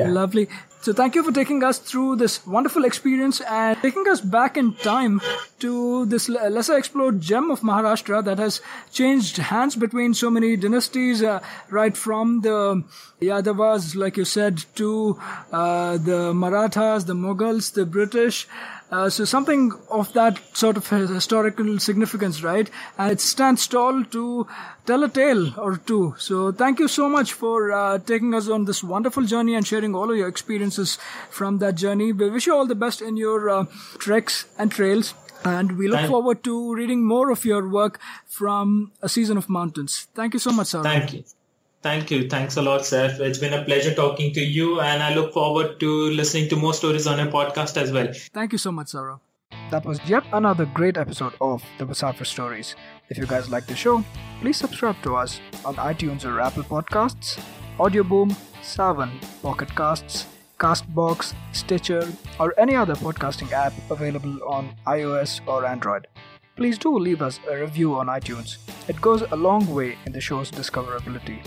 [0.00, 0.08] Yeah.
[0.18, 0.48] Lovely.
[0.84, 4.70] So thank you for taking us through this wonderful experience and taking us back in
[4.84, 5.20] time
[5.64, 8.60] to this lesser explored gem of Maharashtra that has
[9.00, 11.38] changed hands between so many dynasties, uh,
[11.70, 12.82] right from the
[13.20, 15.20] Yadavas, like you said, to
[15.52, 18.48] uh, the Marathas, the Mughals, the British.
[18.92, 22.68] Uh, so something of that sort of historical significance, right?
[22.98, 24.46] And it stands tall to
[24.84, 26.14] tell a tale or two.
[26.18, 29.94] So thank you so much for uh, taking us on this wonderful journey and sharing
[29.94, 30.98] all of your experiences
[31.30, 32.12] from that journey.
[32.12, 33.64] We wish you all the best in your uh,
[33.98, 35.14] treks and trails.
[35.42, 39.48] And we look Thank- forward to reading more of your work from A Season of
[39.48, 40.06] Mountains.
[40.14, 40.82] Thank you so much, sir.
[40.82, 41.24] Thank you.
[41.82, 42.28] Thank you.
[42.28, 43.18] Thanks a lot, Seth.
[43.20, 46.74] It's been a pleasure talking to you, and I look forward to listening to more
[46.74, 48.08] stories on your podcast as well.
[48.32, 49.20] Thank you so much, Saurabh.
[49.70, 52.76] That was yet another great episode of the Musafir Stories.
[53.08, 54.04] If you guys like the show,
[54.40, 57.40] please subscribe to us on iTunes or Apple Podcasts,
[57.78, 59.10] Audioboom, Saavn,
[59.42, 60.26] Pocket Casts,
[60.58, 62.06] Castbox, Stitcher,
[62.38, 66.06] or any other podcasting app available on iOS or Android.
[66.54, 68.58] Please do leave us a review on iTunes.
[68.88, 71.44] It goes a long way in the show's discoverability.